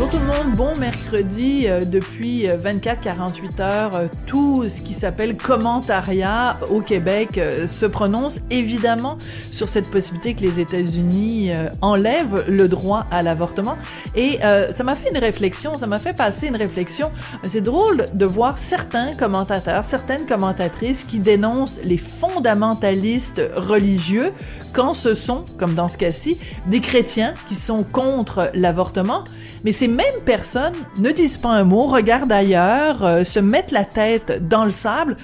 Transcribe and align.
Bonjour 0.00 0.18
tout 0.18 0.26
le 0.26 0.44
monde, 0.44 0.56
bon 0.56 0.72
mercredi. 0.80 1.66
Euh, 1.68 1.84
depuis 1.84 2.46
24-48 2.46 3.60
heures, 3.60 3.96
euh, 3.96 4.06
tout 4.26 4.66
ce 4.66 4.80
qui 4.80 4.94
s'appelle 4.94 5.36
commentariat 5.36 6.58
au 6.70 6.80
Québec 6.80 7.36
euh, 7.36 7.68
se 7.68 7.84
prononce 7.84 8.40
évidemment 8.48 9.18
sur 9.50 9.68
cette 9.68 9.90
possibilité 9.90 10.32
que 10.32 10.40
les 10.40 10.58
États-Unis 10.58 11.50
enlèvent 11.82 12.46
le 12.48 12.66
droit 12.66 13.04
à 13.10 13.20
l'avortement. 13.20 13.76
Et 14.16 14.38
ça 14.40 14.84
m'a 14.84 14.94
fait 14.94 15.10
une 15.10 15.18
réflexion, 15.18 15.74
ça 15.74 15.86
m'a 15.86 15.98
fait 15.98 16.16
passer 16.16 16.46
une 16.46 16.56
réflexion. 16.56 17.10
C'est 17.46 17.60
drôle 17.60 18.06
de 18.14 18.24
voir 18.24 18.58
certains 18.58 19.12
commentateurs, 19.12 19.84
certaines 19.84 20.24
commentatrices 20.24 21.04
qui 21.04 21.18
dénoncent 21.18 21.80
les 21.84 21.98
fondamentalistes 21.98 23.42
religieux 23.54 24.32
quand 24.72 24.94
ce 24.94 25.14
sont, 25.14 25.44
comme 25.58 25.74
dans 25.74 25.88
ce 25.88 25.98
cas-ci, 25.98 26.38
des 26.68 26.80
chrétiens 26.80 27.34
qui 27.48 27.54
sont 27.54 27.82
contre 27.82 28.50
l'avortement. 28.54 29.24
Mais 29.64 29.72
ces 29.72 29.88
mêmes 29.90 30.20
personnes 30.24 30.74
ne 30.98 31.10
disent 31.10 31.38
pas 31.38 31.50
un 31.50 31.64
mot, 31.64 31.86
regardent 31.86 32.32
ailleurs, 32.32 33.04
euh, 33.04 33.24
se 33.24 33.40
mettent 33.40 33.72
la 33.72 33.84
tête 33.84 34.48
dans 34.48 34.64
le 34.64 34.70
sable, 34.70 35.16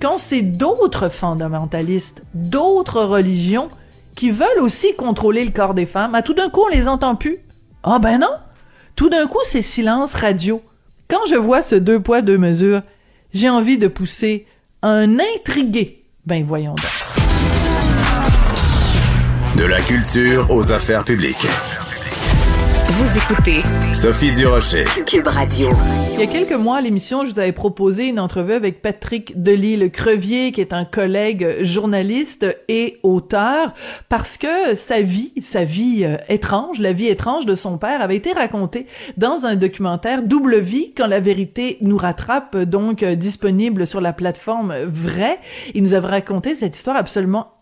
quand 0.00 0.18
c'est 0.18 0.42
d'autres 0.42 1.08
fondamentalistes, 1.08 2.22
d'autres 2.34 3.02
religions, 3.02 3.68
qui 4.16 4.30
veulent 4.30 4.60
aussi 4.60 4.94
contrôler 4.94 5.44
le 5.44 5.50
corps 5.50 5.74
des 5.74 5.86
femmes, 5.86 6.14
ah, 6.14 6.22
tout 6.22 6.34
d'un 6.34 6.48
coup 6.48 6.62
on 6.66 6.74
les 6.74 6.88
entend 6.88 7.14
plus. 7.14 7.38
Ah 7.82 7.98
ben 7.98 8.18
non! 8.18 8.32
Tout 8.96 9.08
d'un 9.08 9.26
coup 9.26 9.38
c'est 9.44 9.62
silence 9.62 10.14
radio. 10.14 10.62
Quand 11.08 11.26
je 11.28 11.36
vois 11.36 11.62
ce 11.62 11.74
deux 11.74 12.00
poids 12.00 12.22
deux 12.22 12.38
mesures, 12.38 12.82
j'ai 13.32 13.48
envie 13.48 13.78
de 13.78 13.88
pousser 13.88 14.46
un 14.82 15.18
intrigué. 15.18 16.04
Ben 16.26 16.44
voyons 16.44 16.74
donc. 16.74 16.86
De 19.56 19.64
la 19.64 19.80
culture 19.80 20.46
aux 20.50 20.72
affaires 20.72 21.04
publiques. 21.04 21.46
Vous 22.92 23.18
écoutez 23.18 23.60
Sophie 23.94 24.32
Durocher. 24.32 24.82
Cube 25.06 25.28
Radio. 25.28 25.68
Il 26.14 26.18
y 26.18 26.22
a 26.24 26.26
quelques 26.26 26.58
mois 26.58 26.78
à 26.78 26.80
l'émission, 26.80 27.24
je 27.24 27.30
vous 27.30 27.38
avais 27.38 27.52
proposé 27.52 28.06
une 28.06 28.18
entrevue 28.18 28.54
avec 28.54 28.82
Patrick 28.82 29.40
Delisle-Crevier, 29.40 30.50
qui 30.50 30.60
est 30.60 30.72
un 30.72 30.84
collègue 30.84 31.62
journaliste 31.62 32.46
et 32.66 32.98
auteur, 33.04 33.74
parce 34.08 34.36
que 34.36 34.74
sa 34.74 35.02
vie, 35.02 35.32
sa 35.40 35.62
vie 35.62 36.04
euh, 36.04 36.16
étrange, 36.28 36.80
la 36.80 36.92
vie 36.92 37.06
étrange 37.06 37.46
de 37.46 37.54
son 37.54 37.78
père 37.78 38.02
avait 38.02 38.16
été 38.16 38.32
racontée 38.32 38.86
dans 39.16 39.46
un 39.46 39.54
documentaire 39.54 40.24
Double 40.24 40.58
Vie, 40.58 40.92
quand 40.92 41.06
la 41.06 41.20
vérité 41.20 41.78
nous 41.82 41.96
rattrape, 41.96 42.56
donc 42.56 43.04
euh, 43.04 43.14
disponible 43.14 43.86
sur 43.86 44.00
la 44.00 44.12
plateforme 44.12 44.74
Vrai. 44.84 45.38
Il 45.74 45.84
nous 45.84 45.94
avait 45.94 46.08
raconté 46.08 46.56
cette 46.56 46.76
histoire 46.76 46.96
absolument 46.96 47.52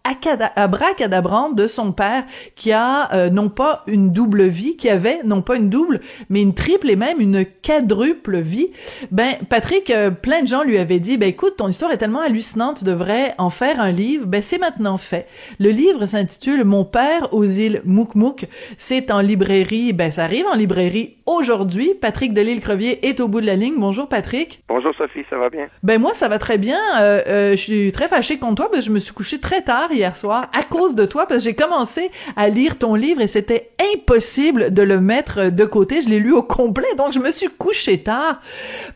abracadabrante 0.57 1.55
de 1.55 1.67
son 1.67 1.93
père 1.93 2.25
qui 2.55 2.73
a 2.73 3.13
euh, 3.15 3.31
non 3.31 3.49
pas 3.49 3.83
une 3.87 4.11
double 4.13 4.45
vie, 4.45 4.77
qui 4.77 4.89
avait 4.89 5.21
non 5.25 5.43
pas 5.43 5.57
une 5.57 5.69
double, 5.69 6.01
mais 6.31 6.43
une 6.43 6.55
triple 6.55 6.91
et 6.91 6.97
même 6.97 7.21
une 7.21 7.45
quadruple 7.45 8.39
vie. 8.39 8.69
Ben 9.11 9.35
Patrick, 9.49 9.91
euh, 9.91 10.11
plein 10.11 10.43
de 10.43 10.49
gens 10.49 10.63
lui 10.63 10.79
avaient 10.79 11.01
dit, 11.01 11.17
ben 11.17 11.29
écoute, 11.29 11.57
ton 11.57 11.69
histoire 11.69 11.93
est 11.93 11.99
tellement 11.99 12.21
hallucinante, 12.21 12.79
tu 12.79 12.85
devrais 12.85 13.35
en 13.39 13.51
faire 13.51 13.81
un 13.81 13.91
livre. 13.91 14.27
Ben 14.27 14.43
c'est 14.43 14.59
maintenant 14.59 14.99
fait. 14.99 15.27
Le 15.59 15.71
livre 15.71 16.07
s'intitule 16.07 16.65
Mon 16.65 16.85
père 16.85 17.33
aux 17.33 17.45
îles 17.45 17.83
Mouk 17.85 18.47
C'est 18.77 19.11
en 19.11 19.21
librairie, 19.21 19.93
ben 19.93 20.11
ça 20.11 20.25
arrive 20.25 20.47
en 20.47 20.55
librairie 20.55 21.17
aujourd'hui. 21.27 21.95
Patrick 22.01 22.33
Delisle-Crevier 22.33 23.07
est 23.07 23.21
au 23.21 23.29
bout 23.29 23.41
de 23.41 23.47
la 23.47 23.55
ligne. 23.55 23.75
Bonjour 23.77 24.09
Patrick. 24.09 24.63
Bonjour 24.69 24.95
Sophie, 24.95 25.25
ça 25.29 25.37
va 25.37 25.51
bien? 25.51 25.69
Ben 25.83 26.01
moi 26.01 26.15
ça 26.15 26.29
va 26.29 26.39
très 26.39 26.59
bien. 26.59 26.79
Euh, 26.99 27.53
je 27.53 27.57
suis 27.57 27.93
très 27.93 28.09
fâché 28.09 28.39
contre 28.39 28.65
toi 28.65 28.71
que 28.73 28.81
je 28.81 28.91
me 28.91 28.99
suis 28.99 29.13
couché 29.13 29.39
très 29.39 29.63
tard 29.63 29.89
hier 29.99 30.17
soir 30.17 30.49
à 30.53 30.63
cause 30.63 30.95
de 30.95 31.05
toi 31.05 31.27
parce 31.27 31.41
que 31.41 31.45
j'ai 31.45 31.55
commencé 31.55 32.11
à 32.37 32.49
lire 32.49 32.79
ton 32.79 32.95
livre 32.95 33.21
et 33.21 33.29
c'était 33.29 33.71
impossible 33.95 34.73
de 34.73 34.83
le 34.83 35.01
mettre 35.01 35.51
de 35.51 35.65
côté. 35.65 36.03
Je 36.03 36.09
l'ai 36.09 36.21
lu 36.21 36.33
au 36.33 36.43
complet, 36.43 36.95
donc 36.97 37.13
je 37.13 37.19
me 37.19 37.31
suis 37.31 37.49
couché 37.49 38.03
tard 38.03 38.41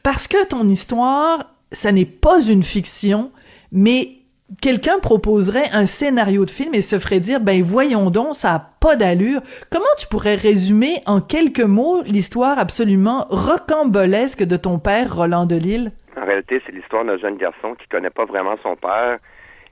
parce 0.02 0.28
que 0.28 0.44
ton 0.46 0.66
histoire, 0.68 1.50
ça 1.72 1.92
n'est 1.92 2.04
pas 2.04 2.40
une 2.40 2.62
fiction, 2.62 3.30
mais 3.70 4.18
quelqu'un 4.60 4.98
proposerait 4.98 5.70
un 5.72 5.86
scénario 5.86 6.44
de 6.44 6.50
film 6.50 6.74
et 6.74 6.82
se 6.82 6.98
ferait 6.98 7.20
dire 7.20 7.40
ben 7.40 7.62
voyons 7.62 8.10
donc 8.10 8.36
ça 8.36 8.54
a 8.54 8.58
pas 8.80 8.96
d'allure. 8.96 9.40
Comment 9.70 9.84
tu 9.98 10.06
pourrais 10.06 10.34
résumer 10.34 11.00
en 11.06 11.20
quelques 11.20 11.60
mots 11.60 12.02
l'histoire 12.02 12.58
absolument 12.58 13.26
rocambolesque 13.30 14.42
de 14.44 14.56
ton 14.56 14.78
père 14.78 15.16
Roland 15.16 15.46
Delille? 15.46 15.90
En 16.16 16.26
réalité, 16.26 16.60
c'est 16.66 16.72
l'histoire 16.72 17.04
d'un 17.04 17.16
jeune 17.16 17.36
garçon 17.36 17.74
qui 17.80 17.88
connaît 17.88 18.10
pas 18.10 18.26
vraiment 18.26 18.56
son 18.62 18.76
père 18.76 19.18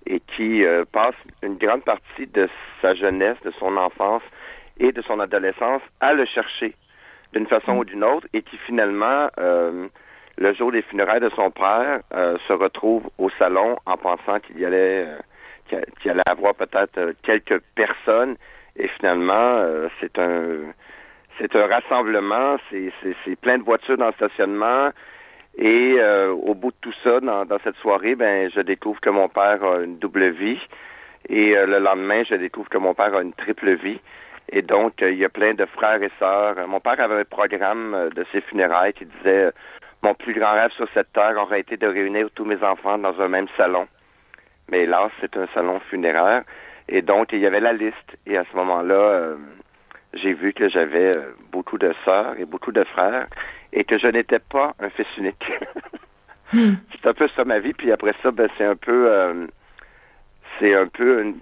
et 0.07 0.21
qui 0.21 0.65
euh, 0.65 0.85
passe 0.91 1.15
une 1.43 1.57
grande 1.57 1.85
partie 1.85 2.27
de 2.27 2.49
sa 2.81 2.95
jeunesse, 2.95 3.37
de 3.45 3.51
son 3.53 3.77
enfance 3.77 4.23
et 4.79 4.93
de 4.93 5.03
son 5.03 5.21
adolescence 5.21 5.83
à 6.01 6.15
le 6.15 6.25
chercher 6.25 6.75
d'une 7.33 7.47
façon 7.47 7.77
ou 7.77 7.85
d'une 7.85 8.05
autre 8.05 8.27
et 8.33 8.43
qui 8.43 8.57
finalement, 8.59 9.29
euh, 9.39 9.89
le 10.39 10.55
jour 10.55 10.73
des 10.73 10.83
funérailles 10.83 11.21
de 11.21 11.29
son 11.31 11.51
père, 11.51 12.01
euh, 12.15 12.37
se 12.49 12.53
retrouve 12.53 13.09
au 13.19 13.31
salon 13.31 13.77
en 13.87 13.97
pensant 13.97 14.41
qu'il 14.41 14.59
y 14.59 14.65
allait, 14.65 15.07
qu'il 15.69 16.11
allait 16.11 16.23
avoir 16.27 16.55
peut-être 16.55 17.15
quelques 17.23 17.61
personnes 17.75 18.37
et 18.77 18.89
finalement, 18.89 19.63
c'est 20.01 20.19
un 20.19 20.73
c'est 21.41 21.57
un 21.57 21.67
rassemblement, 21.67 22.57
c'est 22.71 23.37
plein 23.37 23.59
de 23.59 23.65
voitures 23.65 23.97
dans 23.97 24.09
le 24.09 24.13
stationnement, 24.13 24.91
et 25.57 25.97
euh, 25.99 26.31
au 26.33 26.55
bout 26.55 26.71
de 26.71 26.77
tout 26.81 26.95
ça, 27.05 27.21
dans, 27.21 27.47
cette 27.65 27.77
soirée, 27.77 28.15
ben, 28.15 28.51
je 28.51 28.61
découvre 28.61 29.01
que 29.01 29.11
mon 29.11 29.29
père 29.29 29.63
a 29.65 29.81
une 29.81 29.99
double 29.99 30.31
vie. 30.31 30.61
Et 31.29 31.57
euh, 31.57 31.67
le 31.67 31.79
lendemain, 31.79 32.23
je 32.25 32.35
découvre 32.35 32.69
que 32.69 32.79
mon 32.79 32.95
père 32.95 33.15
a 33.15 33.23
une 33.23 33.33
triple 33.33 33.75
vie. 33.75 34.01
Et 34.53 34.63
donc, 34.63 35.03
euh, 35.03 35.11
il 35.11 35.19
y 35.19 35.25
a 35.25 35.29
plein 35.29 35.55
de 35.55 35.65
frères 35.67 36.03
et 36.03 36.11
sœurs. 36.19 36.57
Mon 36.69 36.81
père 36.81 37.01
avait 37.01 37.21
un 37.21 37.25
programme 37.25 38.11
de 38.15 38.25
ses 38.33 38.41
funérailles 38.43 38.93
qui 38.93 39.07
disait 39.07 39.51
Mon 40.03 40.15
plus 40.15 40.35
grand 40.35 40.53
rêve 40.53 40.71
sur 40.73 40.89
cette 40.95 41.13
terre 41.13 41.37
aurait 41.37 41.61
été 41.61 41.77
de 41.77 41.87
réunir 41.87 42.29
tous 42.35 42.45
mes 42.45 42.63
enfants 42.63 42.99
dans 42.99 43.21
un 43.21 43.29
même 43.29 43.49
salon. 43.57 43.87
Mais 44.69 44.87
là, 44.87 45.11
c'est 45.21 45.37
un 45.37 45.49
salon 45.49 45.81
funéraire. 45.91 46.43
Et 46.89 47.03
donc, 47.03 47.33
il 47.33 47.41
y 47.41 47.47
avait 47.47 47.61
la 47.61 47.73
liste. 47.73 48.17
Et 48.27 48.37
à 48.37 48.45
ce 48.51 48.57
moment-là, 48.57 49.35
j'ai 50.15 50.33
vu 50.33 50.53
que 50.53 50.69
j'avais 50.69 51.13
beaucoup 51.53 51.79
de 51.79 51.93
sœurs 52.05 52.35
et 52.39 52.45
beaucoup 52.45 52.73
de 52.73 52.85
frères 52.85 53.27
et 53.73 53.85
que 53.85 53.99
je 53.99 54.09
n'étais 54.09 54.39
pas 54.39 54.75
un 54.81 54.91
fils 54.91 55.07
unique. 55.17 55.51
Hmm. 56.53 56.75
C'est 56.93 57.07
un 57.07 57.15
peu 57.15 57.29
ça 57.29 57.45
ma 57.45 57.61
vie. 57.61 57.73
Puis 57.73 57.93
après 57.93 58.15
ça, 58.23 58.31
ben, 58.31 58.49
c'est 58.59 58.65
un 58.65 58.77
peu, 58.77 59.09
euh, 59.09 59.47
c'est 60.59 60.75
un 60.75 60.87
peu 60.87 61.33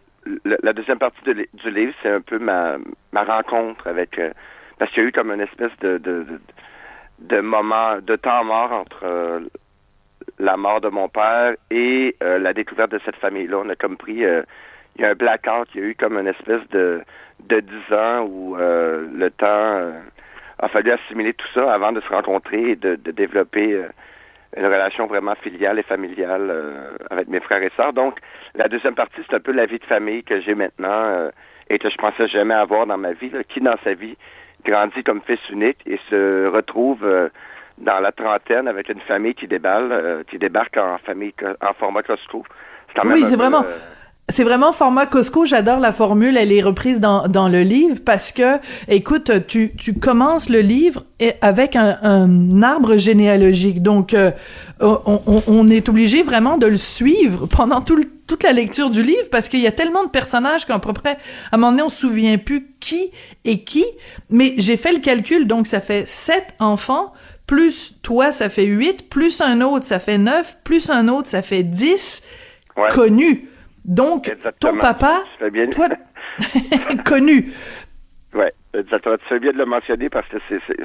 la 0.45 0.73
deuxième 0.75 0.99
partie 0.99 1.23
du 1.25 1.71
livre, 1.71 1.95
c'est 2.03 2.11
un 2.11 2.21
peu 2.21 2.39
ma, 2.39 2.77
ma 3.13 3.25
rencontre 3.25 3.87
avec, 3.87 4.19
euh, 4.19 4.31
parce 4.79 4.91
qu'il 4.91 5.03
y 5.03 5.07
a 5.07 5.09
eu 5.09 5.13
comme 5.13 5.31
une 5.31 5.41
espèce 5.41 5.73
de, 5.81 5.97
de, 5.97 6.27
de, 7.21 7.41
moment, 7.41 7.99
de 8.03 8.17
temps 8.17 8.45
mort 8.45 8.71
entre 8.73 9.05
euh, 9.05 9.41
la 10.39 10.59
mort 10.59 10.83
de 10.83 10.89
mon 10.89 11.09
père 11.09 11.55
et 11.71 12.15
la 12.21 12.53
découverte 12.53 12.91
de 12.91 13.01
cette 13.07 13.17
famille-là. 13.17 13.63
On 13.65 13.69
a 13.71 13.77
comme 13.77 13.97
pris, 13.97 14.17
il 14.17 14.45
y 14.99 15.05
a 15.05 15.09
un 15.09 15.15
blackout, 15.15 15.69
il 15.75 15.81
y 15.81 15.85
a 15.85 15.87
eu 15.87 15.95
comme 15.95 16.19
une 16.19 16.27
espèce 16.27 16.69
de, 16.69 17.01
de 17.49 17.61
dix 17.61 17.95
ans 17.95 18.27
où 18.29 18.55
le 18.57 19.29
temps 19.31 19.95
a 20.59 20.69
fallu 20.69 20.91
assimiler 20.91 21.35
tout 21.35 21.47
ça 21.55 21.73
avant 21.73 21.93
de 21.93 22.01
se 22.01 22.09
rencontrer 22.09 22.71
et 22.71 22.77
de, 22.77 22.97
développer 22.97 23.73
euh, 23.73 23.89
une 24.57 24.65
relation 24.65 25.07
vraiment 25.07 25.35
filiale 25.37 25.79
et 25.79 25.83
familiale 25.83 26.49
euh, 26.51 26.91
avec 27.11 27.29
mes 27.29 27.41
frères 27.41 27.63
et 27.63 27.71
sœurs. 27.77 27.93
Donc, 27.93 28.19
la 28.55 28.69
deuxième 28.69 28.95
partie, 28.95 29.21
c'est 29.29 29.37
un 29.37 29.41
peu 29.41 29.53
la 29.53 29.67
vie 29.67 29.79
de 29.79 29.85
famille 29.85 30.25
que 30.25 30.41
j'ai 30.41 30.55
maintenant 30.55 30.89
euh, 30.91 31.31
et 31.71 31.79
que 31.79 31.91
je 31.91 31.97
pensais 31.97 32.29
jamais 32.29 32.55
avoir 32.55 32.87
dans 32.87 32.99
ma 32.99 33.13
vie. 33.13 33.31
Qui, 33.49 33.61
dans 33.61 33.77
sa 33.85 33.95
vie, 33.95 34.17
grandit 34.65 35.05
comme 35.05 35.21
fils 35.23 35.41
unique 35.51 35.79
et 35.87 36.01
se 36.11 36.47
retrouve 36.49 37.07
dans 37.79 38.01
la 38.01 38.11
trentaine 38.11 38.67
avec 38.67 38.89
une 38.89 39.01
famille 39.01 39.35
qui 39.35 39.47
déballe, 39.47 40.25
qui 40.29 40.39
débarque 40.39 40.77
en 40.79 40.99
famille, 40.99 41.35
en 41.61 41.75
format 41.75 42.03
Costco. 42.03 42.45
Oui, 43.05 43.25
c'est 43.29 43.37
vraiment... 43.37 43.65
C'est 44.31 44.45
vraiment 44.45 44.73
format 44.73 45.07
Costco. 45.07 45.47
J'adore 45.47 45.79
la 45.79 45.93
formule. 45.93 46.37
Elle 46.37 46.53
est 46.53 46.63
reprise 46.63 47.01
dans, 47.01 47.29
dans 47.29 47.49
le 47.49 47.63
livre 47.63 47.97
parce 48.05 48.31
que, 48.31 48.59
écoute, 48.89 49.47
tu, 49.47 49.73
tu 49.77 49.95
commences 49.95 50.51
le 50.51 50.61
livre 50.61 51.05
avec 51.41 51.77
un, 51.77 51.99
un 52.03 52.63
arbre 52.63 52.99
généalogique. 52.99 53.83
Donc, 53.83 54.13
euh, 54.13 54.31
on, 54.81 55.43
on, 55.47 55.69
est 55.71 55.89
obligé 55.89 56.23
vraiment 56.23 56.59
de 56.59 56.67
le 56.67 56.77
suivre 56.77 57.47
pendant 57.47 57.81
tout 57.81 57.99
toute 58.27 58.43
la 58.43 58.53
lecture 58.53 58.91
du 58.91 59.03
livre 59.03 59.31
parce 59.33 59.49
qu'il 59.49 59.61
y 59.61 59.67
a 59.67 59.73
tellement 59.73 60.05
de 60.05 60.11
personnages 60.11 60.67
qu'à 60.67 60.79
peu 60.79 60.93
près, 60.93 61.13
à 61.51 61.55
un 61.55 61.57
moment 61.57 61.71
donné, 61.71 61.83
on 61.83 61.89
se 61.89 62.01
souvient 62.01 62.37
plus 62.37 62.69
qui 62.79 63.11
est 63.47 63.65
qui. 63.65 63.87
Mais 64.29 64.53
j'ai 64.59 64.77
fait 64.77 64.93
le 64.93 64.99
calcul. 64.99 65.47
Donc, 65.47 65.67
ça 65.67 65.81
fait 65.81 66.07
sept 66.07 66.55
enfants 66.59 67.15
plus 67.47 67.95
toi, 68.03 68.31
ça 68.31 68.51
fait 68.51 68.67
huit, 68.67 69.09
plus 69.09 69.41
un 69.41 69.63
autre, 69.63 69.87
ça 69.87 69.99
fait 69.99 70.19
neuf, 70.19 70.59
plus 70.65 70.91
un 70.91 71.09
autre, 71.09 71.27
ça 71.27 71.41
fait 71.41 71.63
dix 71.63 72.23
connus. 72.91 73.49
Donc, 73.89 74.31
ton 74.61 74.77
papa, 74.77 75.25
toi, 75.71 75.89
connu. 77.07 77.51
Oui, 78.35 78.45
exactement. 78.75 79.17
Tu 79.17 79.25
fais 79.25 79.39
bien 79.41 79.53
de 79.53 79.57
le 79.59 79.65
mentionner 79.65 80.11
parce 80.11 80.29
que 80.29 80.37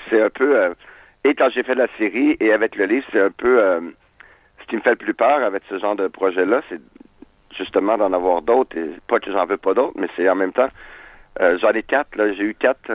c'est 0.10 0.22
un 0.22 0.30
peu... 0.30 0.58
Euh, 0.58 0.74
Et 1.26 1.36
quand 1.36 1.50
j'ai 1.50 1.64
fait 1.64 1.76
la 1.76 1.88
série 1.98 2.38
et 2.40 2.54
avec 2.54 2.78
le 2.78 2.86
livre, 2.86 3.06
c'est 3.12 3.20
un 3.22 3.30
peu 3.30 3.62
euh, 3.62 3.82
ce 4.62 4.68
qui 4.68 4.78
me 4.78 4.82
fait 4.82 4.92
le 4.92 4.96
plus 4.96 5.14
peur 5.14 5.44
avec 5.44 5.64
ce 5.70 5.78
genre 5.80 5.98
de 5.98 6.08
projet-là, 6.08 6.62
c'est 6.70 6.80
justement 7.58 7.98
d'en 7.98 8.14
avoir 8.14 8.42
d'autres. 8.42 8.78
Et 8.78 8.90
pas 9.08 9.20
que 9.20 9.30
j'en 9.32 9.46
veux 9.46 9.58
pas 9.58 9.74
d'autres, 9.74 10.00
mais 10.00 10.08
c'est 10.16 10.30
en 10.30 10.36
même 10.36 10.54
temps. 10.54 10.70
Euh, 11.42 11.58
j'en 11.58 11.72
ai 11.72 11.84
quatre, 11.84 12.16
là. 12.16 12.32
J'ai 12.32 12.44
eu 12.44 12.56
quatre. 12.56 12.90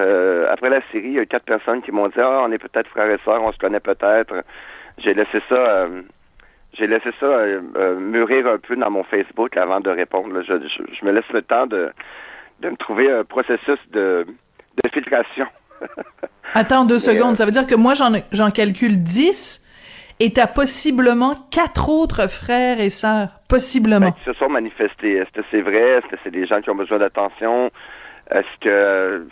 après 0.51 0.71
la 0.71 0.81
série, 0.91 1.09
il 1.09 1.13
y 1.15 1.19
a 1.19 1.23
eu 1.23 1.27
quatre 1.27 1.45
personnes 1.45 1.83
qui 1.83 1.93
m'ont 1.93 2.09
dit 2.09 2.15
Ah, 2.19 2.41
on 2.45 2.51
est 2.53 2.59
peut-être 2.59 2.89
frères 2.89 3.11
et 3.11 3.19
sœurs, 3.27 3.43
on 3.43 3.53
se 3.53 3.59
connaît 3.59 3.81
peut-être. 3.81 4.43
J'ai 4.97 5.13
laissé 5.13 5.43
ça. 5.51 5.87
J'ai 6.79 6.87
laissé 6.87 7.11
ça 7.21 7.27
euh, 7.27 7.61
euh, 7.77 7.99
mûrir 7.99 8.47
un 8.47 8.59
peu 8.59 8.77
dans 8.77 8.91
mon 8.91 9.05
Facebook 9.05 9.57
avant 9.57 9.81
de 9.81 9.91
répondre. 9.91 10.33
là. 10.35 10.43
Je, 10.43 10.55
je- 10.67 10.95
je 10.95 11.05
me 11.05 11.13
laisse 11.13 11.29
le 11.33 11.43
temps 11.43 11.67
de, 11.67 11.91
de 12.61 12.71
me 12.71 12.77
trouver 12.77 13.11
un 13.11 13.25
processus 13.25 13.79
de, 13.91 14.27
de 14.85 14.91
filtration. 14.93 15.47
Attends 16.55 16.85
deux 16.85 16.99
secondes. 16.99 17.33
euh, 17.33 17.37
Ça 17.37 17.45
veut 17.45 17.51
dire 17.51 17.67
que 17.67 17.75
moi, 17.75 17.95
j'en, 17.95 18.13
j'en 18.33 18.51
calcule 18.51 19.03
10 19.03 19.65
et 20.21 20.33
t'as 20.33 20.47
possiblement 20.47 21.35
quatre 21.51 21.89
autres 21.89 22.29
frères 22.29 22.81
et 22.81 22.91
sœurs. 22.91 23.29
Possiblement. 23.49 24.07
Ben, 24.07 24.13
qui 24.13 24.25
se 24.25 24.33
sont 24.33 24.49
manifestés. 24.49 25.13
Est-ce 25.17 25.31
que 25.31 25.47
c'est 25.51 25.61
vrai? 25.61 25.99
Est-ce 25.99 26.07
que 26.07 26.17
c'est 26.25 26.31
des 26.31 26.47
gens 26.47 26.61
qui 26.61 26.71
ont 26.71 26.75
besoin 26.75 26.99
d'attention? 26.99 27.71
Est-ce 28.31 28.59
que 28.61 29.27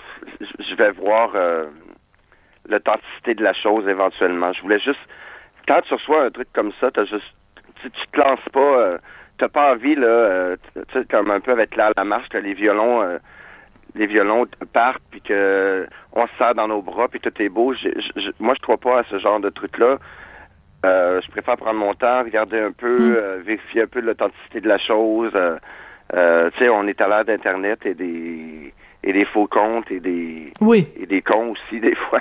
je 0.60 0.74
vais 0.74 0.90
voir 0.92 1.30
l'authenticité 2.68 3.34
de 3.34 3.42
la 3.42 3.52
chose 3.52 3.86
éventuellement? 3.88 4.52
Je 4.52 4.62
voulais 4.62 4.78
juste... 4.78 5.00
Quand 5.68 5.80
tu 5.82 5.94
reçois 5.94 6.24
un 6.26 6.30
truc 6.30 6.48
comme 6.52 6.72
ça, 6.80 6.90
t'as 6.90 7.04
juste... 7.04 7.34
Tu, 7.90 8.00
tu 8.00 8.06
te 8.12 8.18
lances 8.20 8.48
pas... 8.52 8.60
euh, 8.60 8.98
t'as 9.38 9.48
pas 9.48 9.72
envie, 9.72 9.94
là, 9.94 10.06
euh, 10.06 10.56
tu 10.74 10.80
sais, 10.92 11.04
comme 11.10 11.30
un 11.30 11.40
peu 11.40 11.52
avec 11.52 11.76
la, 11.76 11.90
la 11.96 12.04
marche, 12.04 12.28
que 12.28 12.38
les 12.38 12.54
violons... 12.54 13.02
euh, 13.02 13.18
les 13.94 14.06
violons 14.06 14.46
partent, 14.74 15.02
puis 15.10 15.22
que 15.22 15.86
on 16.12 16.26
se 16.26 16.32
serre 16.36 16.54
dans 16.54 16.68
nos 16.68 16.82
bras, 16.82 17.08
puis 17.08 17.18
tout 17.20 17.32
est 17.40 17.48
beau. 17.48 17.72
Moi, 18.40 18.54
je 18.54 18.60
crois 18.60 18.76
pas 18.76 18.98
à 18.98 19.04
ce 19.04 19.18
genre 19.18 19.40
de 19.40 19.48
truc-là. 19.48 19.96
Euh, 20.84 21.20
je 21.22 21.30
préfère 21.30 21.56
prendre 21.56 21.78
mon 21.78 21.94
temps, 21.94 22.22
regarder 22.22 22.60
un 22.60 22.72
peu, 22.72 22.98
Mm. 22.98 23.14
euh, 23.16 23.38
vérifier 23.42 23.82
un 23.82 23.86
peu 23.86 24.00
l'authenticité 24.00 24.60
de 24.60 24.68
la 24.68 24.76
chose. 24.76 25.32
Euh, 25.34 26.50
tu 26.52 26.58
sais, 26.58 26.68
on 26.68 26.86
est 26.86 27.00
à 27.00 27.08
l'ère 27.08 27.24
d'Internet 27.24 27.86
et 27.86 27.94
des 27.94 28.74
et 29.02 29.12
des 29.12 29.24
faux 29.24 29.46
comptes 29.46 29.90
et 29.90 30.00
des 30.00 30.52
Oui, 30.60 30.86
et 31.00 31.06
des 31.06 31.22
cons 31.22 31.50
aussi 31.52 31.80
des 31.88 31.94
fois. 31.94 32.20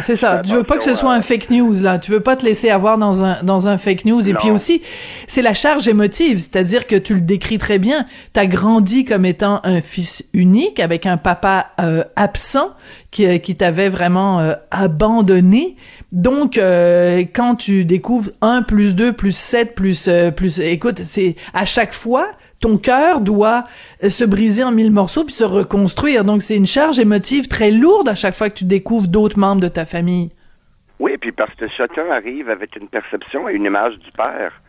C'est 0.00 0.16
ça. 0.16 0.40
Tu 0.44 0.52
veux 0.54 0.62
pas 0.62 0.78
que 0.78 0.84
ce 0.84 0.94
soit 0.94 1.12
un 1.12 1.20
fake 1.20 1.50
news, 1.50 1.74
là. 1.82 1.98
Tu 1.98 2.10
veux 2.12 2.20
pas 2.20 2.34
te 2.36 2.44
laisser 2.44 2.70
avoir 2.70 2.96
dans 2.98 3.22
un, 3.24 3.42
dans 3.42 3.68
un 3.68 3.76
fake 3.76 4.04
news. 4.06 4.26
Et 4.26 4.32
Non. 4.32 4.38
puis 4.40 4.50
aussi, 4.50 4.80
c'est 5.26 5.42
la 5.42 5.52
charge 5.54 5.86
émotive. 5.86 6.38
C'est-à-dire 6.38 6.86
que 6.86 6.96
tu 6.96 7.14
le 7.14 7.20
décris 7.20 7.58
très 7.58 7.78
bien. 7.78 8.06
T'as 8.32 8.46
grandi 8.46 9.04
comme 9.04 9.24
étant 9.26 9.60
un 9.64 9.82
fils 9.82 10.24
unique 10.32 10.80
avec 10.80 11.04
un 11.06 11.18
papa 11.18 11.68
euh, 11.80 12.04
absent 12.16 12.70
qui, 13.10 13.38
qui 13.40 13.54
t'avait 13.54 13.90
vraiment 13.90 14.40
euh, 14.40 14.54
abandonné. 14.70 15.76
Donc, 16.12 16.58
euh, 16.58 17.24
quand 17.34 17.56
tu 17.56 17.84
découvres 17.84 18.30
1 18.40 18.62
plus 18.62 18.94
2 18.94 19.12
plus 19.12 19.34
7 19.36 19.74
plus... 19.74 20.08
euh, 20.08 20.30
plus 20.30 20.60
écoute, 20.60 21.00
c'est 21.04 21.36
à 21.54 21.64
chaque 21.64 21.92
fois, 21.94 22.28
ton 22.60 22.76
cœur 22.76 23.20
doit 23.20 23.64
euh, 24.04 24.10
se 24.10 24.24
briser 24.24 24.62
en 24.62 24.72
mille 24.72 24.90
morceaux 24.92 25.24
puis 25.24 25.34
se 25.34 25.42
reconstruire. 25.44 26.24
Donc, 26.24 26.42
c'est 26.42 26.56
une 26.56 26.66
charge 26.66 26.98
émotive 26.98 27.48
très 27.48 27.70
lourde 27.70 28.08
à 28.10 28.14
chaque 28.14 28.34
fois 28.34 28.50
que 28.50 28.54
tu 28.58 28.64
découvres 28.64 29.08
d'autres 29.08 29.38
membres 29.38 29.62
de 29.62 29.68
ta 29.68 29.81
famille, 29.86 30.30
Oui, 30.98 31.16
puis 31.18 31.32
parce 31.32 31.54
que 31.54 31.66
chacun 31.68 32.10
arrive 32.10 32.48
avec 32.50 32.76
une 32.76 32.88
perception 32.88 33.48
et 33.48 33.54
une 33.54 33.64
image 33.64 33.98
du 33.98 34.10
père. 34.12 34.60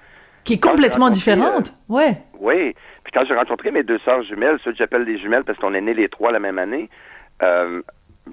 qui 0.44 0.54
est 0.56 0.60
complètement 0.64 1.10
différente. 1.10 1.74
Ouais. 1.88 2.18
Oui. 2.40 2.76
Puis 3.04 3.14
quand 3.14 3.24
j'ai 3.26 3.34
rencontré 3.36 3.72
mes 3.72 3.84
deux 3.84 4.00
sœurs 4.00 4.24
jumelles, 4.24 4.58
ceux 4.64 4.72
que 4.72 4.78
j'appelle 4.78 5.06
des 5.06 5.18
jumelles 5.18 5.44
parce 5.46 5.58
qu'on 5.60 5.74
est 5.74 5.80
nés 5.82 5.94
les 5.94 6.10
trois 6.10 6.32
la 6.34 6.40
même 6.40 6.60
année, 6.60 6.90
euh, 7.42 7.82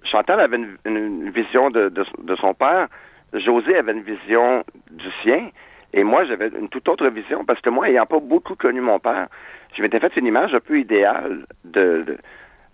Chantal 0.05 0.41
avait 0.41 0.57
une, 0.57 0.77
une 0.87 1.31
vision 1.31 1.71
de, 1.71 1.89
de, 1.89 2.05
de 2.23 2.35
son 2.37 2.53
père, 2.55 2.89
José 3.33 3.77
avait 3.77 3.93
une 3.93 4.03
vision 4.03 4.65
du 4.91 5.09
sien, 5.23 5.51
et 5.93 6.03
moi 6.05 6.25
j'avais 6.25 6.49
une 6.49 6.69
toute 6.69 6.89
autre 6.89 7.09
vision 7.09 7.45
parce 7.45 7.61
que 7.61 7.71
moi, 7.71 7.89
ayant 7.89 8.07
pas 8.07 8.19
beaucoup 8.21 8.55
connu 8.57 8.81
mon 8.81 8.99
père, 8.99 9.29
je 9.77 9.83
m'étais 9.83 10.01
fait 10.01 10.17
une 10.17 10.27
image 10.27 10.53
un 10.55 10.61
peu 10.61 10.79
idéale 10.81 11.45
de, 11.65 12.05
de, 12.07 12.19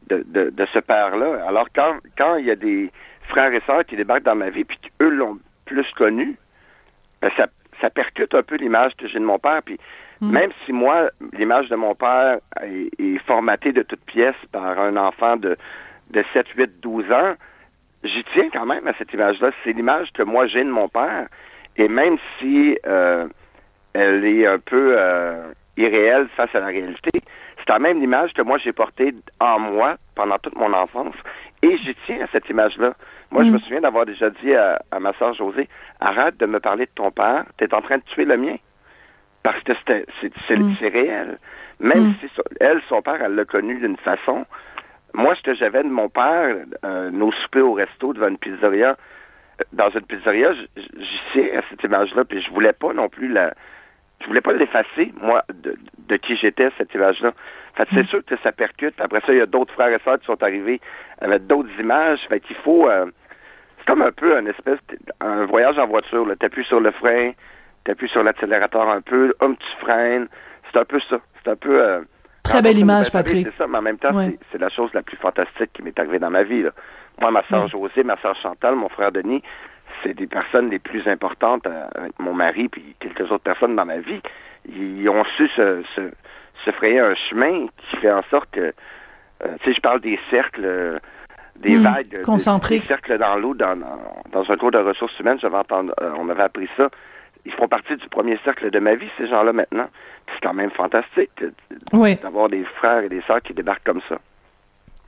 de, 0.08 0.24
de- 0.26 0.50
de 0.50 0.66
ce 0.72 0.78
père-là. 0.78 1.44
Alors 1.46 1.68
quand, 1.74 1.96
quand 2.16 2.36
il 2.36 2.46
y 2.46 2.50
a 2.50 2.56
des 2.56 2.90
frères 3.28 3.52
et 3.52 3.62
sœurs 3.67 3.84
qui 3.84 3.96
débarquent 3.96 4.25
dans 4.25 4.37
ma 4.37 4.50
vie 4.50 4.64
puis 4.64 4.78
qu'eux 4.78 5.11
l'ont 5.11 5.38
plus 5.64 5.90
connu, 5.93 6.37
ben, 7.20 7.31
ça, 7.37 7.49
ça 7.81 7.90
percute 7.90 8.34
un 8.34 8.43
peu 8.43 8.56
l'image 8.56 8.96
que 8.96 9.06
j'ai 9.06 9.19
de 9.19 9.25
mon 9.25 9.38
père. 9.38 9.62
Puis 9.64 9.78
même 10.20 10.50
si 10.64 10.73
moi, 10.73 11.11
l'image 11.32 11.69
de 11.69 11.76
mon 11.76 11.94
père 11.94 12.38
est, 12.62 12.90
est 12.99 13.19
formatée 13.26 13.73
de 13.73 13.82
toutes 13.82 14.05
pièces 14.06 14.34
par 14.50 14.78
un 14.78 14.96
enfant 14.96 15.37
de, 15.37 15.56
de 16.11 16.25
7, 16.32 16.46
8, 16.56 16.81
12 16.81 17.12
ans, 17.12 17.34
j'y 18.02 18.25
tiens 18.32 18.49
quand 18.52 18.67
même 18.67 18.87
à 18.87 18.93
cette 18.99 19.12
image-là. 19.12 19.50
C'est 19.64 19.73
l'image 19.73 20.12
que 20.12 20.23
moi 20.23 20.46
j'ai 20.46 20.64
de 20.64 20.70
mon 20.70 20.88
père. 20.88 21.26
Et 21.76 21.88
même 21.88 22.17
si 22.38 22.78
euh, 22.87 23.26
elle 23.93 24.25
est 24.25 24.46
un 24.46 24.58
peu 24.58 24.94
euh, 24.99 25.52
irréelle 25.76 26.28
face 26.37 26.55
à 26.55 26.61
la 26.61 26.67
réalité, 26.67 27.20
c'est 27.66 27.78
même 27.78 28.00
l'image 28.00 28.32
que 28.32 28.42
moi 28.42 28.58
j'ai 28.58 28.72
portée 28.72 29.14
en 29.40 29.58
moi 29.58 29.96
pendant 30.14 30.38
toute 30.38 30.56
mon 30.56 30.72
enfance. 30.72 31.14
Et 31.62 31.76
j'y 31.78 31.94
tiens 32.06 32.22
à 32.22 32.26
cette 32.32 32.48
image-là. 32.50 32.94
Moi, 33.30 33.42
je 33.42 33.50
me 33.50 33.58
souviens 33.58 33.80
d'avoir 33.80 34.06
déjà 34.06 34.30
dit 34.30 34.54
à, 34.54 34.78
à 34.92 35.00
ma 35.00 35.12
soeur 35.14 35.32
Josée, 35.34 35.68
arrête 36.00 36.36
de 36.36 36.46
me 36.46 36.60
parler 36.60 36.84
de 36.86 36.90
ton 36.94 37.10
père, 37.10 37.44
tu 37.58 37.64
es 37.64 37.74
en 37.74 37.80
train 37.80 37.96
de 37.98 38.02
tuer 38.04 38.24
le 38.24 38.36
mien. 38.36 38.56
Parce 39.42 39.60
que 39.62 39.72
c'était- 39.74 40.04
c'est 40.78 40.88
réel. 40.88 41.38
Même 41.80 42.14
si 42.20 42.28
so- 42.36 42.42
elle, 42.60 42.80
son 42.88 43.02
père, 43.02 43.20
elle 43.22 43.34
l'a 43.34 43.44
connu 43.44 43.78
d'une 43.80 43.96
façon. 43.96 44.44
Moi, 45.14 45.34
ce 45.34 45.42
que 45.42 45.54
j'avais 45.54 45.82
de 45.82 45.88
mon 45.88 46.08
père, 46.08 46.56
euh, 46.84 47.10
nos 47.10 47.32
soupers 47.32 47.62
au 47.66 47.72
resto 47.72 48.12
devant 48.12 48.28
une 48.28 48.38
pizzeria, 48.38 48.90
euh, 49.60 49.64
dans 49.72 49.90
une 49.90 50.02
pizzeria, 50.02 50.52
j'y 50.76 51.20
tiens 51.32 51.58
à 51.58 51.62
cette 51.70 51.82
image-là, 51.82 52.24
puis 52.24 52.40
je 52.42 52.50
voulais 52.50 52.72
pas 52.74 52.92
non 52.92 53.08
plus 53.08 53.28
la, 53.28 53.54
je 54.20 54.26
voulais 54.26 54.40
pas 54.40 54.52
l'effacer, 54.52 55.12
moi, 55.20 55.44
de, 55.52 55.76
de 56.08 56.16
qui 56.16 56.36
j'étais, 56.36 56.70
cette 56.78 56.92
image-là. 56.94 57.32
Fait 57.74 57.84
que 57.86 57.90
c'est 57.94 58.06
sûr 58.06 58.24
que 58.24 58.36
ça 58.42 58.52
percute. 58.52 58.94
Après 59.00 59.20
ça, 59.20 59.32
il 59.32 59.38
y 59.38 59.40
a 59.42 59.46
d'autres 59.46 59.74
frères 59.74 59.88
et 59.92 59.98
sœurs 60.04 60.18
qui 60.18 60.26
sont 60.26 60.42
arrivés 60.42 60.80
avec 61.20 61.46
d'autres 61.46 61.68
images. 61.78 62.20
Fait 62.28 62.40
qu'il 62.40 62.56
faut... 62.56 62.88
euh, 62.88 63.06
c'est 63.78 63.86
comme 63.86 64.02
un 64.02 64.12
peu 64.12 64.36
un 64.36 64.46
espèce... 64.46 64.78
un 65.20 65.44
voyage 65.44 65.78
en 65.78 65.86
voiture. 65.86 66.24
Là. 66.26 66.36
T'appuies 66.36 66.64
sur 66.64 66.80
le 66.80 66.90
frein, 66.92 67.32
t'appuies 67.84 68.08
sur 68.08 68.22
l'accélérateur 68.22 68.88
un 68.88 69.02
peu, 69.02 69.34
hum, 69.40 69.56
tu 69.56 69.66
freines. 69.84 70.28
C'est 70.72 70.78
un 70.78 70.84
peu 70.86 70.98
ça. 71.00 71.18
C'est 71.44 71.50
un 71.50 71.56
peu... 71.56 71.82
euh, 71.82 72.00
Très 72.42 72.62
belle 72.62 72.78
image, 72.78 73.10
Patrick. 73.10 73.46
C'est 73.48 73.56
ça, 73.58 73.66
mais 73.66 73.78
en 73.78 73.82
même 73.82 73.98
temps, 73.98 74.14
Ouais. 74.14 74.26
c'est- 74.30 74.38
c'est 74.52 74.58
la 74.58 74.68
chose 74.70 74.90
la 74.94 75.02
plus 75.02 75.16
fantastique 75.18 75.72
qui 75.74 75.82
m'est 75.82 75.98
arrivée 75.98 76.18
dans 76.20 76.30
ma 76.30 76.44
vie. 76.44 76.62
Là. 76.62 76.70
Moi, 77.20 77.30
ma 77.32 77.42
soeur 77.44 77.64
Ouais. 77.64 77.68
Josée, 77.68 78.04
ma 78.04 78.16
soeur 78.18 78.36
Chantal, 78.36 78.74
mon 78.76 78.88
frère 78.88 79.10
Denis, 79.12 79.42
c'est 80.06 80.14
des 80.14 80.26
personnes 80.26 80.70
les 80.70 80.78
plus 80.78 81.06
importantes 81.08 81.66
euh, 81.66 81.86
avec 81.94 82.18
mon 82.18 82.32
mari 82.32 82.68
puis 82.68 82.94
quelques 83.00 83.22
autres 83.32 83.42
personnes 83.44 83.75
dans 83.76 83.84
ma 83.84 83.98
vie. 83.98 84.20
Ils 84.68 85.08
ont 85.08 85.25
su 85.36 85.48
se, 85.48 85.82
se, 85.94 86.02
se 86.64 86.70
frayer 86.72 87.00
un 87.00 87.14
chemin 87.14 87.66
qui 87.78 87.96
fait 87.96 88.10
en 88.12 88.22
sorte 88.30 88.48
que, 88.50 88.60
euh, 89.44 89.48
tu 89.60 89.64
sais, 89.64 89.75
je 89.75 89.80
parle 89.80 90.00
des 90.00 90.18
cercles, 90.30 90.62
euh, 90.64 90.98
des 91.56 91.76
Hmm, 91.76 91.82
vagues, 91.82 92.22
concentriques. 92.22 92.82
des 92.82 92.88
cercles 92.88 93.18
dans 93.18 93.36
l'eau, 93.36 93.54
dans, 93.54 93.76
dans, 94.32 94.50
un 94.50 94.56
cours 94.56 94.70
de 94.70 94.78
ressources 94.78 95.18
humaines, 95.18 95.38
j'avais 95.40 95.56
entendu, 95.56 95.90
euh, 96.00 96.12
on 96.18 96.28
avait 96.28 96.42
appris 96.42 96.68
ça. 96.76 96.88
Ils 97.44 97.52
font 97.52 97.68
partie 97.68 97.96
du 97.96 98.08
premier 98.08 98.36
cercle 98.44 98.70
de 98.70 98.78
ma 98.78 98.94
vie, 98.96 99.08
ces 99.16 99.26
gens-là, 99.28 99.52
maintenant. 99.52 99.88
C'est 100.32 100.40
quand 100.42 100.54
même 100.54 100.70
fantastique 100.70 101.44
Oui. 101.92 102.16
d'avoir 102.16 102.48
des 102.48 102.64
frères 102.64 103.04
et 103.04 103.08
des 103.08 103.22
sœurs 103.22 103.40
qui 103.40 103.54
débarquent 103.54 103.84
comme 103.84 104.00
ça. 104.08 104.18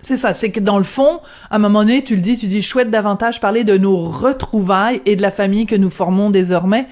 C'est 0.01 0.17
ça, 0.17 0.33
c'est 0.33 0.51
que 0.51 0.61
dans 0.61 0.79
le 0.79 0.85
fond, 0.85 1.21
à 1.51 1.57
un 1.57 1.59
moment 1.59 1.81
donné, 1.81 2.05
tu 2.05 2.15
le 2.15 2.23
dis, 2.23 2.37
tu 2.37 2.47
dis, 2.47 2.63
je 2.63 2.69
souhaite 2.69 2.91
davantage 2.91 3.41
parler 3.41 3.65
de 3.65 3.77
nos 3.77 3.97
retrouvailles 3.97 5.03
et 5.07 5.17
de 5.17 5.23
la 5.23 5.33
famille 5.33 5.67
que 5.67 5.75
nous 5.75 5.91
formons 5.91 6.31
désormais. 6.31 6.87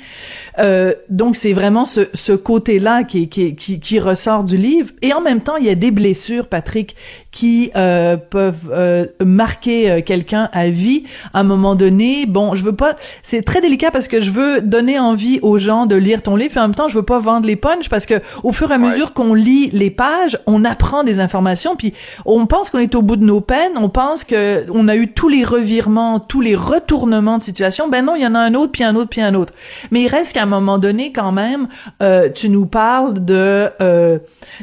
Euh, 0.59 0.95
donc 1.11 1.37
c'est 1.37 1.53
vraiment 1.53 1.85
ce, 1.85 2.01
ce 2.15 2.33
côté-là 2.33 3.05
qui, 3.05 3.29
qui, 3.29 3.55
qui, 3.55 3.79
qui 3.81 4.01
ressort 4.01 4.45
du 4.45 4.57
livre. 4.57 4.91
Et 5.03 5.13
en 5.13 5.21
même 5.21 5.41
temps, 5.41 5.57
il 5.57 5.67
y 5.67 5.71
a 5.71 5.75
des 5.75 5.91
blessures, 5.91 6.47
Patrick, 6.49 6.97
qui 7.31 7.71
euh, 7.77 8.17
peuvent 8.17 8.71
euh, 8.73 9.05
marquer 9.25 9.91
euh, 9.91 10.01
quelqu'un 10.01 10.49
à 10.53 10.69
vie. 10.71 11.05
À 11.35 11.41
un 11.41 11.43
moment 11.45 11.75
donné, 11.75 12.25
bon, 12.27 12.55
je 12.55 12.65
veux 12.65 12.75
pas, 12.75 12.97
c'est 13.23 13.43
très 13.43 13.61
délicat 13.61 13.91
parce 13.91 14.09
que 14.09 14.21
je 14.23 14.31
veux 14.31 14.63
donner 14.63 14.99
envie 14.99 15.39
aux 15.43 15.59
gens 15.59 15.85
de 15.85 15.97
lire 15.97 16.23
ton 16.23 16.37
livre, 16.37 16.57
et 16.57 16.61
en 16.61 16.63
même 16.63 16.75
temps, 16.75 16.89
je 16.89 16.97
veux 16.97 17.05
pas 17.05 17.19
vendre 17.19 17.47
les 17.47 17.57
punchs 17.57 17.89
parce 17.91 18.07
que 18.07 18.15
au 18.43 18.53
fur 18.53 18.71
et 18.71 18.75
à 18.75 18.79
Ouais. 18.79 18.89
mesure 18.91 19.13
qu'on 19.13 19.35
lit 19.35 19.69
les 19.73 19.91
pages, 19.91 20.39
on 20.47 20.65
apprend 20.65 21.03
des 21.05 21.21
informations, 21.21 21.77
puis 21.77 21.93
on 22.25 22.47
pense 22.47 22.71
qu'on 22.71 22.79
est 22.79 22.95
au 22.95 23.03
bout 23.03 23.17
de 23.17 23.25
nos 23.25 23.41
peines, 23.41 23.73
on 23.77 23.89
pense 23.89 24.25
que 24.25 24.65
on 24.73 24.89
a 24.89 24.97
eu 24.97 25.09
tous 25.13 25.29
les 25.29 25.45
revirements, 25.45 26.21
tous 26.21 26.41
les 26.41 26.55
retournements 26.55 27.39
de 27.39 27.43
situation. 27.43 27.89
Ben 27.89 28.05
non, 28.05 28.15
il 28.17 28.23
y 28.23 28.27
en 28.27 28.35
a 28.35 28.39
un 28.41 28.55
autre, 28.55 28.73
puis 28.73 28.85
un 28.85 28.95
autre, 28.97 29.09
puis 29.11 29.21
un 29.21 29.35
autre. 29.35 29.53
Mais 29.91 30.01
il 30.03 30.09
reste 30.09 30.33
qu'à 30.33 30.46
un 30.47 30.61
moment 30.61 30.79
donné, 30.79 31.13
quand 31.13 31.33
même, 31.33 31.69
euh, 32.03 32.29
tu 32.31 32.49
nous 32.49 32.67
parles 32.67 33.25
de 33.25 33.69
euh, 33.81 34.19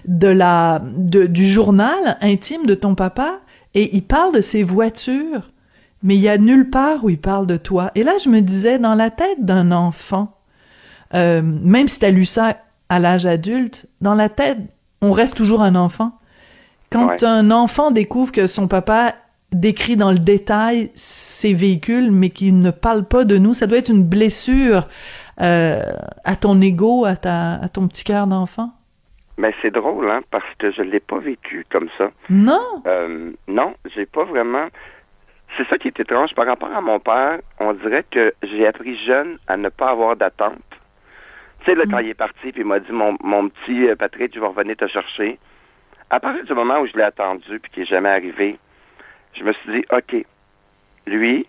de 0.08 0.28
la 0.28 0.82
de, 0.96 1.26
du 1.26 1.46
journal 1.46 2.18
intime 2.22 2.66
de 2.66 2.74
ton 2.76 2.96
papa, 2.96 3.40
et 3.76 3.96
il 3.96 4.04
parle 4.04 4.34
de 4.34 4.42
ses 4.42 4.64
voitures. 4.64 5.50
Mais 6.06 6.16
il 6.16 6.22
y 6.22 6.28
a 6.28 6.38
nulle 6.38 6.70
part 6.70 7.06
où 7.06 7.10
il 7.10 7.18
parle 7.18 7.48
de 7.48 7.56
toi. 7.56 7.90
Et 7.96 8.04
là, 8.04 8.12
je 8.22 8.28
me 8.28 8.42
disais, 8.42 8.78
dans 8.78 8.94
la 8.94 9.10
tête 9.10 9.46
d'un 9.46 9.72
enfant, 9.72 10.36
euh, 11.14 11.42
même 11.42 11.88
si 11.88 12.00
tu 12.00 12.06
as 12.06 12.12
lu 12.12 12.26
ça 12.26 12.58
à 12.90 13.00
l'âge 13.00 13.26
adulte, 13.26 13.86
dans 14.02 14.14
la 14.14 14.28
tête, 14.28 14.58
on 15.02 15.14
reste 15.14 15.36
toujours 15.38 15.62
un 15.62 15.76
enfant. 15.76 16.12
Quand 16.90 17.08
Ouais. 17.08 17.24
un 17.24 17.52
enfant 17.52 17.90
découvre 17.92 18.34
que 18.34 18.48
son 18.48 18.68
papa 18.68 19.16
décrit 19.54 19.96
dans 19.96 20.12
le 20.12 20.20
détail 20.20 20.92
ces 20.94 21.54
véhicules, 21.54 22.12
mais 22.12 22.32
qui 22.32 22.52
ne 22.52 22.72
parlent 22.72 23.06
pas 23.06 23.24
de 23.24 23.38
nous. 23.38 23.54
Ça 23.54 23.66
doit 23.68 23.78
être 23.78 23.90
une 23.90 24.04
blessure 24.04 24.88
euh, 25.42 25.82
à 26.24 26.36
ton 26.36 26.60
ego, 26.62 27.06
à, 27.06 27.16
ta, 27.16 27.54
à 27.56 27.70
ton 27.70 27.88
petit 27.88 28.04
cœur 28.04 28.28
d'enfant? 28.28 28.72
Mais 29.38 29.54
c'est 29.62 29.72
drôle, 29.72 30.10
hein, 30.12 30.22
parce 30.30 30.46
que 30.60 30.72
je 30.72 30.82
l'ai 30.84 31.00
pas 31.00 31.18
vécu 31.18 31.66
comme 31.72 31.90
ça. 31.98 32.12
Non? 32.30 32.84
Euh, 32.86 33.32
non, 33.48 33.74
j'ai 33.96 34.06
pas 34.06 34.24
vraiment. 34.26 34.68
C'est 35.58 35.68
ça 35.68 35.78
qui 35.78 35.88
est 35.88 36.00
étrange. 36.00 36.34
Par 36.36 36.46
rapport 36.46 36.72
à 36.72 36.82
mon 36.82 37.00
père, 37.00 37.40
on 37.60 37.74
dirait 37.74 38.06
que 38.10 38.34
j'ai 38.44 38.68
appris 38.68 38.96
jeune 39.06 39.38
à 39.48 39.58
ne 39.58 39.70
pas 39.70 39.90
avoir 39.90 40.16
d'attente. 40.16 40.58
Tu 41.60 41.66
sais, 41.66 41.76
là, 41.76 41.86
quand 41.90 42.00
il 42.00 42.10
est 42.10 42.14
parti, 42.16 42.52
puis 42.52 42.62
il 42.62 42.66
m'a 42.66 42.80
dit, 42.80 42.92
mon, 42.92 43.18
mon 43.22 43.50
petit 43.50 43.88
euh, 43.88 43.96
Patrick, 43.96 44.34
je 44.36 44.40
vais 44.40 44.48
revenir 44.48 44.76
te 44.76 44.88
chercher. 44.88 45.40
À 46.10 46.20
partir 46.20 46.44
du 46.44 46.54
moment 46.54 46.80
où 46.80 46.86
je 46.86 46.94
l'ai 46.94 47.04
attendu, 47.04 47.60
puis 47.60 47.72
qu'il 47.72 47.84
n'est 47.84 47.88
jamais 47.90 48.10
arrivé, 48.10 48.60
je 49.34 49.44
me 49.44 49.54
suis 49.54 49.72
dit, 49.72 49.86
OK, 49.92 50.26
lui, 51.08 51.48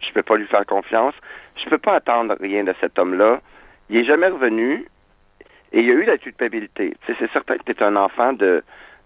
je 0.00 0.12
peux 0.12 0.22
pas 0.22 0.36
lui 0.36 0.46
faire 0.46 0.64
confiance. 0.66 1.14
Je 1.62 1.68
peux 1.68 1.78
pas 1.78 1.94
attendre 1.94 2.34
rien 2.40 2.64
de 2.64 2.74
cet 2.80 2.98
homme-là. 2.98 3.40
Il 3.90 3.96
est 3.96 4.04
jamais 4.04 4.28
revenu 4.28 4.86
et 5.72 5.80
il 5.80 5.86
y 5.86 5.90
a 5.90 5.94
eu 5.94 6.04
la 6.04 6.18
culpabilité. 6.18 6.96
C'est 7.06 7.30
certain 7.32 7.56
que 7.56 7.64
tu 7.64 7.72
es 7.72 7.82
un 7.82 7.96
enfant 7.96 8.32
de, 8.32 8.62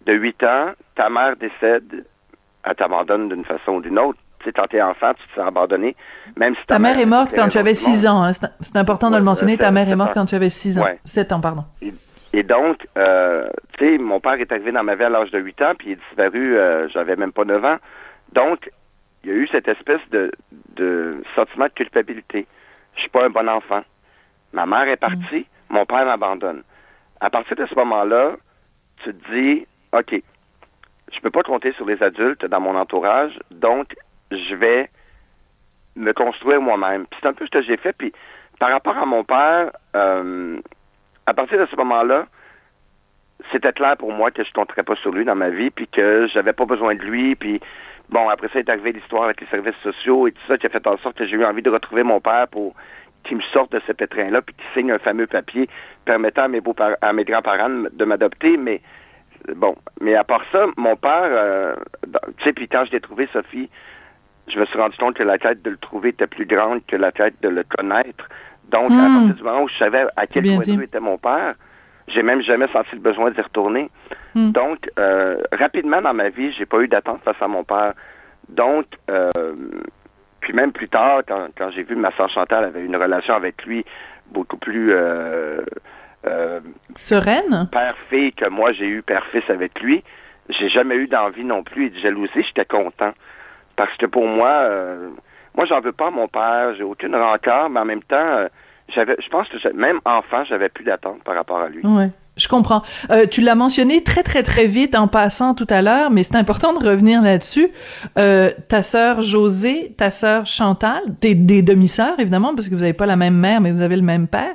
de 0.07 0.13
8 0.13 0.43
ans, 0.45 0.71
ta 0.95 1.09
mère 1.09 1.37
décède, 1.37 2.05
elle 2.65 2.75
t'abandonne 2.75 3.29
d'une 3.29 3.45
façon 3.45 3.73
ou 3.73 3.81
d'une 3.81 3.99
autre. 3.99 4.19
Tu 4.39 4.47
sais, 4.47 4.53
quand 4.53 4.67
t'es 4.69 4.83
enfant, 4.83 5.13
tu 5.15 5.27
te 5.29 5.35
sens 5.35 5.47
abandonné, 5.47 5.95
même 6.37 6.55
si 6.57 6.67
ta, 6.67 6.79
mère, 6.79 6.99
est 6.99 7.07
morte 7.07 7.33
quand 7.35 7.49
tu 7.49 7.59
avais 7.59 7.75
6 7.75 8.07
ans. 8.07 8.25
Hein. 8.25 8.33
C'est 8.33 8.77
important 8.77 9.11
de 9.11 9.17
le 9.17 9.23
mentionner. 9.23 9.57
Ta 9.57 9.71
mère 9.71 9.89
est 9.89 9.97
morte 9.97 10.13
quand 10.15 10.27
tu 10.27 10.35
avais 10.35 10.51
6 10.51 10.79
ans. 10.79 10.87
7 11.05 11.33
ans, 11.33 11.41
pardon. 11.41 11.65
Et, 12.33 12.43
donc, 12.43 12.89
euh, 12.97 13.47
tu 13.79 13.87
sais, 13.87 13.99
mon 13.99 14.19
père 14.19 14.35
est 14.35 14.51
arrivé 14.51 14.73
dans 14.73 14.83
ma 14.83 14.95
vie 14.95 15.05
à 15.05 15.11
l'âge 15.11 15.31
de 15.31 15.39
8 15.39 15.63
ans, 15.63 15.73
puis 15.79 15.89
il 15.91 15.93
est 15.93 15.99
disparu, 16.09 16.57
euh, 16.57 16.89
j'avais 16.89 17.15
même 17.15 17.33
pas 17.33 17.45
9 17.45 17.65
ans. 17.65 17.77
Donc, 18.33 18.71
il 19.25 19.31
y 19.31 19.33
a 19.33 19.37
eu 19.37 19.47
cette 19.49 19.69
espèce 19.69 20.01
de, 20.11 21.23
sentiment 21.35 21.67
de 21.67 21.73
culpabilité. 21.73 22.47
Je 22.97 23.01
suis 23.01 23.11
pas 23.11 23.27
un 23.27 23.31
bon 23.31 23.49
enfant. 23.49 23.83
Ma 24.53 24.67
mère 24.67 24.89
est 24.89 24.97
partie, 24.97 25.47
mon 25.71 25.87
père 25.87 26.05
m'abandonne. 26.05 26.63
À 27.21 27.31
partir 27.31 27.57
de 27.57 27.67
ce 27.67 27.75
moment-là, 27.77 28.37
tu 29.03 29.15
te 29.15 29.33
dis, 29.33 29.67
OK, 29.93 30.23
je 31.13 31.21
peux 31.21 31.31
pas 31.31 31.43
compter 31.43 31.73
sur 31.73 31.87
les 31.87 32.03
adultes 32.03 32.45
dans 32.45 32.61
mon 32.61 32.77
entourage, 32.77 33.39
donc 33.51 33.95
je 34.31 34.55
vais 34.55 34.91
me 35.95 36.13
construire 36.13 36.61
moi-même. 36.61 37.07
C'est 37.21 37.29
un 37.29 37.33
peu 37.33 37.47
ce 37.47 37.51
que 37.51 37.63
j'ai 37.63 37.77
fait. 37.77 37.93
Puis 37.93 38.13
par 38.59 38.71
rapport 38.71 38.97
à 38.97 39.07
mon 39.07 39.25
père, 39.25 39.71
euh, 39.95 40.61
à 41.27 41.35
partir 41.35 41.59
de 41.59 41.67
ce 41.67 41.77
moment-là, 41.77 42.27
c'était 43.51 43.73
clair 43.73 43.97
pour 43.97 44.13
moi 44.13 44.31
que 44.31 44.45
je 44.45 44.51
ne 44.51 44.55
compterais 44.55 44.83
pas 44.83 44.97
sur 44.97 45.11
lui 45.11 45.25
dans 45.25 45.35
ma 45.35 45.51
vie, 45.51 45.71
puis 45.71 45.89
que 45.89 46.27
j'avais 46.33 46.53
pas 46.53 46.65
besoin 46.65 46.95
de 46.95 47.03
lui, 47.03 47.35
puis 47.35 47.61
bon, 48.13 48.29
après 48.29 48.49
ça 48.53 48.61
est 48.61 48.69
arrivé 48.69 48.93
l'histoire 48.93 49.25
avec 49.25 49.41
les 49.41 49.47
services 49.49 49.77
sociaux 49.83 50.29
et 50.29 50.33
tout 50.33 50.43
ça 50.47 50.57
qui 50.59 50.67
a 50.67 50.71
fait 50.71 50.87
en 50.87 50.97
sorte 50.99 51.17
que 51.17 51.25
j'ai 51.25 51.37
eu 51.37 51.45
envie 51.45 51.63
de 51.63 51.71
retrouver 51.71 52.03
mon 52.05 52.21
père 52.21 52.47
pour 52.49 52.75
qu'il 53.25 53.37
me 53.37 53.43
sorte 53.43 53.73
de 53.73 53.81
ce 53.87 53.93
pétrin-là, 53.93 54.43
puis 54.43 54.55
qu'il 54.55 54.65
signe 54.75 54.93
un 54.93 54.99
fameux 54.99 55.27
papier 55.27 55.69
permettant 56.05 56.43
à 56.45 56.49
mes, 56.49 56.61
beaux 56.61 56.75
à 57.01 57.13
mes 57.13 57.25
grands-parents 57.25 57.85
de 57.93 58.05
m'adopter, 58.05 58.57
mais 58.57 58.81
bon, 59.57 59.77
mais 60.01 60.15
à 60.15 60.25
part 60.25 60.43
ça, 60.51 60.67
mon 60.77 60.97
père, 60.97 61.29
euh, 61.31 61.75
tu 62.39 62.45
sais, 62.45 62.53
puis 62.53 62.69
quand 62.69 62.85
je 62.85 62.93
l'ai 62.93 63.01
trouvé, 63.01 63.29
Sophie, 63.33 63.71
je 64.49 64.59
me 64.59 64.65
suis 64.67 64.79
rendu 64.79 64.97
compte 64.97 65.15
que 65.17 65.23
la 65.23 65.39
quête 65.39 65.63
de 65.63 65.71
le 65.71 65.77
trouver 65.77 66.11
était 66.11 66.27
plus 66.27 66.47
grande 66.47 66.85
que 66.87 66.97
la 66.97 67.13
quête 67.13 67.41
de 67.43 67.49
le 67.49 67.63
connaître. 67.63 68.29
Donc, 68.71 68.91
à 68.91 69.09
Hmm. 69.09 69.15
partir 69.15 69.35
du 69.37 69.43
moment 69.43 69.63
où 69.63 69.69
je 69.69 69.77
savais 69.77 70.05
à 70.17 70.27
quel 70.27 70.45
point 70.45 70.63
était 70.63 71.01
mon 71.01 71.19
père, 71.19 71.55
j'ai 72.13 72.23
même 72.23 72.43
jamais 72.43 72.69
senti 72.69 72.95
le 72.95 73.01
besoin 73.01 73.31
d'y 73.31 73.41
retourner. 73.41 73.91
Hmm. 74.35 74.51
Donc, 74.51 74.91
euh, 74.99 75.37
rapidement 75.53 76.01
dans 76.01 76.15
ma 76.15 76.29
vie, 76.29 76.53
j'ai 76.53 76.67
pas 76.67 76.81
eu 76.81 76.89
d'attente 76.89 77.23
face 77.25 77.41
à 77.41 77.49
mon 77.49 77.65
père. 77.65 77.95
Donc, 78.49 78.87
euh, 79.11 79.31
puis 80.41 80.53
même 80.53 80.73
plus 80.73 80.89
tard, 80.89 81.23
quand, 81.27 81.49
quand 81.57 81.71
j'ai 81.71 81.85
vu 81.85 81.97
ma 81.97 82.11
soeur 82.13 82.29
Chantal 82.29 82.65
avait 82.65 82.85
une 82.85 82.97
relation 82.97 83.35
avec 83.35 83.65
lui 83.65 83.85
beaucoup 84.31 84.57
plus 84.57 84.93
euh, 84.93 85.63
euh, 86.27 86.61
Sereine? 86.97 87.69
père-fille 87.71 88.33
que 88.33 88.49
moi 88.49 88.73
j'ai 88.73 88.87
eu 88.87 89.03
père-fils 89.03 89.49
avec 89.49 89.81
lui, 89.81 90.03
j'ai 90.49 90.69
jamais 90.69 90.97
eu 90.97 91.07
d'envie 91.07 91.45
non 91.45 91.63
plus 91.63 91.87
et 91.87 91.91
de 91.91 91.99
jalousie. 91.99 92.43
J'étais 92.43 92.65
content. 92.65 93.13
Parce 93.77 93.97
que 93.97 94.07
pour 94.07 94.27
moi, 94.27 94.49
euh, 94.49 95.09
moi 95.55 95.65
j'en 95.65 95.81
veux 95.81 95.93
pas 95.93 96.09
à 96.09 96.11
mon 96.11 96.29
père, 96.29 96.75
j'ai 96.75 96.83
aucune 96.83 97.15
rancœur, 97.15 97.71
mais 97.71 97.81
en 97.81 97.85
même 97.85 98.03
temps, 98.03 98.47
j'avais, 98.89 99.17
je 99.23 99.29
pense 99.29 99.49
que 99.49 99.57
même 99.75 100.01
enfant, 100.05 100.45
j'avais 100.49 100.69
plus 100.69 100.85
d'attente 100.85 101.23
par 101.25 101.35
rapport 101.35 101.59
à 101.61 101.69
lui. 101.69 101.81
Ouais. 101.87 102.11
Je 102.39 102.49
comprends. 102.49 102.81
Euh, 103.11 103.27
tu 103.31 103.43
l'as 103.43 103.55
mentionné 103.55 104.03
très 104.03 104.23
très 104.23 104.43
très 104.43 104.67
vite 104.67 104.95
en 104.95 105.07
passant 105.07 105.55
tout 105.55 105.67
à 105.69 105.83
l'heure, 105.83 106.11
mais 106.11 106.23
c'est 106.23 106.37
important 106.37 106.73
de 106.73 106.83
revenir 106.83 107.21
là-dessus. 107.21 107.69
Euh, 108.19 108.51
ta 108.69 108.83
sœur 108.83 109.21
Josée, 109.21 109.93
ta 109.99 110.11
sœur 110.11 110.47
Chantal, 110.47 111.03
des, 111.21 111.35
des 111.35 111.61
demi-sœurs 111.61 112.19
évidemment, 112.19 112.55
parce 112.55 112.69
que 112.71 112.75
vous 112.75 112.81
n'avez 112.81 112.95
pas 112.95 113.05
la 113.05 113.17
même 113.17 113.35
mère, 113.37 113.61
mais 113.61 113.71
vous 113.71 113.83
avez 113.83 113.97
le 113.97 114.03
même 114.03 114.29
père. 114.29 114.55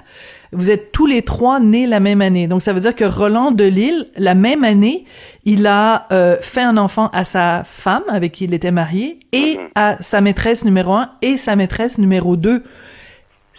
Vous 0.53 0.72
êtes 0.72 0.91
tous 0.91 1.05
les 1.05 1.22
trois 1.22 1.60
nés 1.60 1.86
la 1.86 2.00
même 2.00 2.22
année. 2.22 2.48
Donc 2.48 2.63
ça 2.63 2.74
veut 2.74 2.79
dire 2.79 2.96
que 2.96 3.03
Roland 3.03 3.51
Delille, 3.51 4.07
la 4.15 4.34
même 4.34 4.63
année, 4.63 5.05
il 5.46 5.67
a 5.67 6.07
euh, 6.12 6.38
fait 6.41 6.62
un 6.62 6.77
enfant 6.77 7.10
à 7.13 7.25
sa 7.25 7.63
femme 7.63 8.03
avec 8.10 8.31
qui 8.31 8.46
il 8.46 8.53
était 8.55 8.72
marié 8.72 9.19
et 9.34 9.57
Mhm. 9.57 9.67
à 9.75 9.98
sa 10.01 10.19
maîtresse 10.22 10.65
numéro 10.65 10.93
un 10.93 11.12
et 11.22 11.38
sa 11.38 11.55
maîtresse 11.55 12.00
numéro 12.00 12.38
deux. 12.38 12.63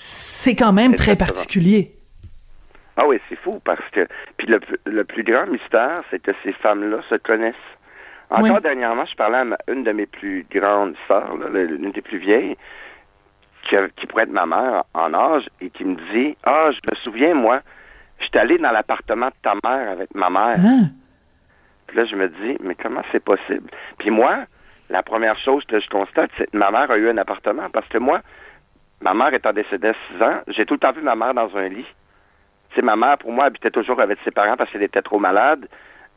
C'est 0.00 0.54
quand 0.54 0.72
même 0.72 0.94
très 0.94 1.16
particulier. 1.16 1.92
Ah 2.96 3.04
oui, 3.06 3.18
c'est 3.28 3.34
fou 3.36 3.60
parce 3.64 3.82
que 3.90 4.06
puis 4.36 4.46
le, 4.46 4.60
le 4.86 5.02
plus 5.04 5.24
grand 5.24 5.46
mystère, 5.46 6.02
c'est 6.10 6.22
que 6.22 6.30
ces 6.44 6.52
femmes-là 6.52 6.98
se 7.10 7.16
connaissent. 7.16 7.54
Encore 8.30 8.56
Oui. 8.56 8.62
dernièrement, 8.62 9.04
je 9.06 9.16
parlais 9.16 9.38
à 9.38 9.44
ma- 9.44 9.58
une 9.66 9.82
de 9.82 9.90
mes 9.90 10.06
plus 10.06 10.46
grandes 10.50 10.94
sœurs, 11.08 11.36
l'une 11.52 11.90
des 11.90 12.00
plus 12.00 12.18
vieilles, 12.18 12.56
qui, 13.64 13.74
a- 13.76 13.88
qui 13.88 14.06
pourrait 14.06 14.22
être 14.24 14.30
ma 14.30 14.46
mère 14.46 14.84
en 14.94 15.12
âge, 15.14 15.48
et 15.60 15.70
qui 15.70 15.84
me 15.84 15.96
dit 16.12 16.36
Ah, 16.44 16.70
je 16.70 16.78
me 16.88 16.94
souviens, 16.96 17.34
moi, 17.34 17.60
j'étais 18.20 18.38
allé 18.38 18.58
dans 18.58 18.70
l'appartement 18.70 19.28
de 19.28 19.34
ta 19.42 19.54
mère 19.68 19.90
avec 19.90 20.14
ma 20.14 20.30
mère. 20.30 20.60
Hein? 20.64 20.90
Puis 21.88 21.96
là, 21.96 22.04
je 22.04 22.14
me 22.14 22.28
dis, 22.28 22.56
mais 22.62 22.74
comment 22.76 23.02
c'est 23.10 23.24
possible? 23.24 23.68
Puis 23.98 24.10
moi, 24.10 24.44
la 24.90 25.02
première 25.02 25.38
chose 25.38 25.64
que 25.64 25.80
je 25.80 25.88
constate, 25.88 26.30
c'est 26.38 26.48
que 26.50 26.56
ma 26.56 26.70
mère 26.70 26.88
a 26.90 26.98
eu 26.98 27.08
un 27.08 27.16
appartement. 27.16 27.68
Parce 27.72 27.88
que 27.88 27.96
moi, 27.98 28.20
ma 29.00 29.14
mère 29.14 29.32
étant 29.34 29.52
décédée 29.52 29.88
à 29.88 29.94
6 30.16 30.22
ans, 30.22 30.40
j'ai 30.48 30.66
tout 30.66 30.74
le 30.74 30.80
temps 30.80 30.92
vu 30.92 31.02
ma 31.02 31.14
mère 31.14 31.34
dans 31.34 31.56
un 31.56 31.68
lit. 31.68 31.86
Sais, 32.74 32.82
ma 32.82 32.96
mère, 32.96 33.18
pour 33.18 33.32
moi, 33.32 33.44
habitait 33.44 33.70
toujours 33.70 34.00
avec 34.00 34.18
ses 34.24 34.30
parents 34.30 34.56
parce 34.56 34.70
qu'elle 34.70 34.82
était 34.82 35.02
trop 35.02 35.18
malade, 35.18 35.68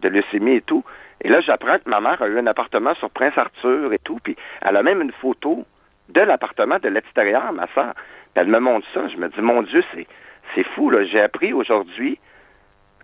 de 0.01 0.09
leucémie 0.09 0.55
et 0.55 0.61
tout. 0.61 0.83
Et 1.21 1.29
là, 1.29 1.39
j'apprends 1.41 1.77
que 1.77 1.89
ma 1.89 2.01
mère 2.01 2.21
a 2.21 2.27
eu 2.27 2.38
un 2.39 2.47
appartement 2.47 2.93
sur 2.95 3.09
Prince 3.09 3.38
Arthur 3.38 3.93
et 3.93 4.00
tout. 4.00 4.19
Puis 4.23 4.35
elle 4.61 4.75
a 4.75 4.83
même 4.83 5.01
une 5.01 5.11
photo 5.11 5.65
de 6.09 6.21
l'appartement 6.21 6.79
de 6.79 6.89
l'extérieur, 6.89 7.53
ma 7.53 7.67
soeur. 7.67 7.93
Puis 7.93 8.41
elle 8.41 8.47
me 8.47 8.59
montre 8.59 8.88
ça. 8.93 9.07
Je 9.07 9.17
me 9.17 9.29
dis, 9.29 9.41
mon 9.41 9.61
Dieu, 9.61 9.83
c'est, 9.93 10.07
c'est 10.55 10.63
fou, 10.63 10.89
là. 10.89 11.03
J'ai 11.03 11.21
appris 11.21 11.53
aujourd'hui 11.53 12.19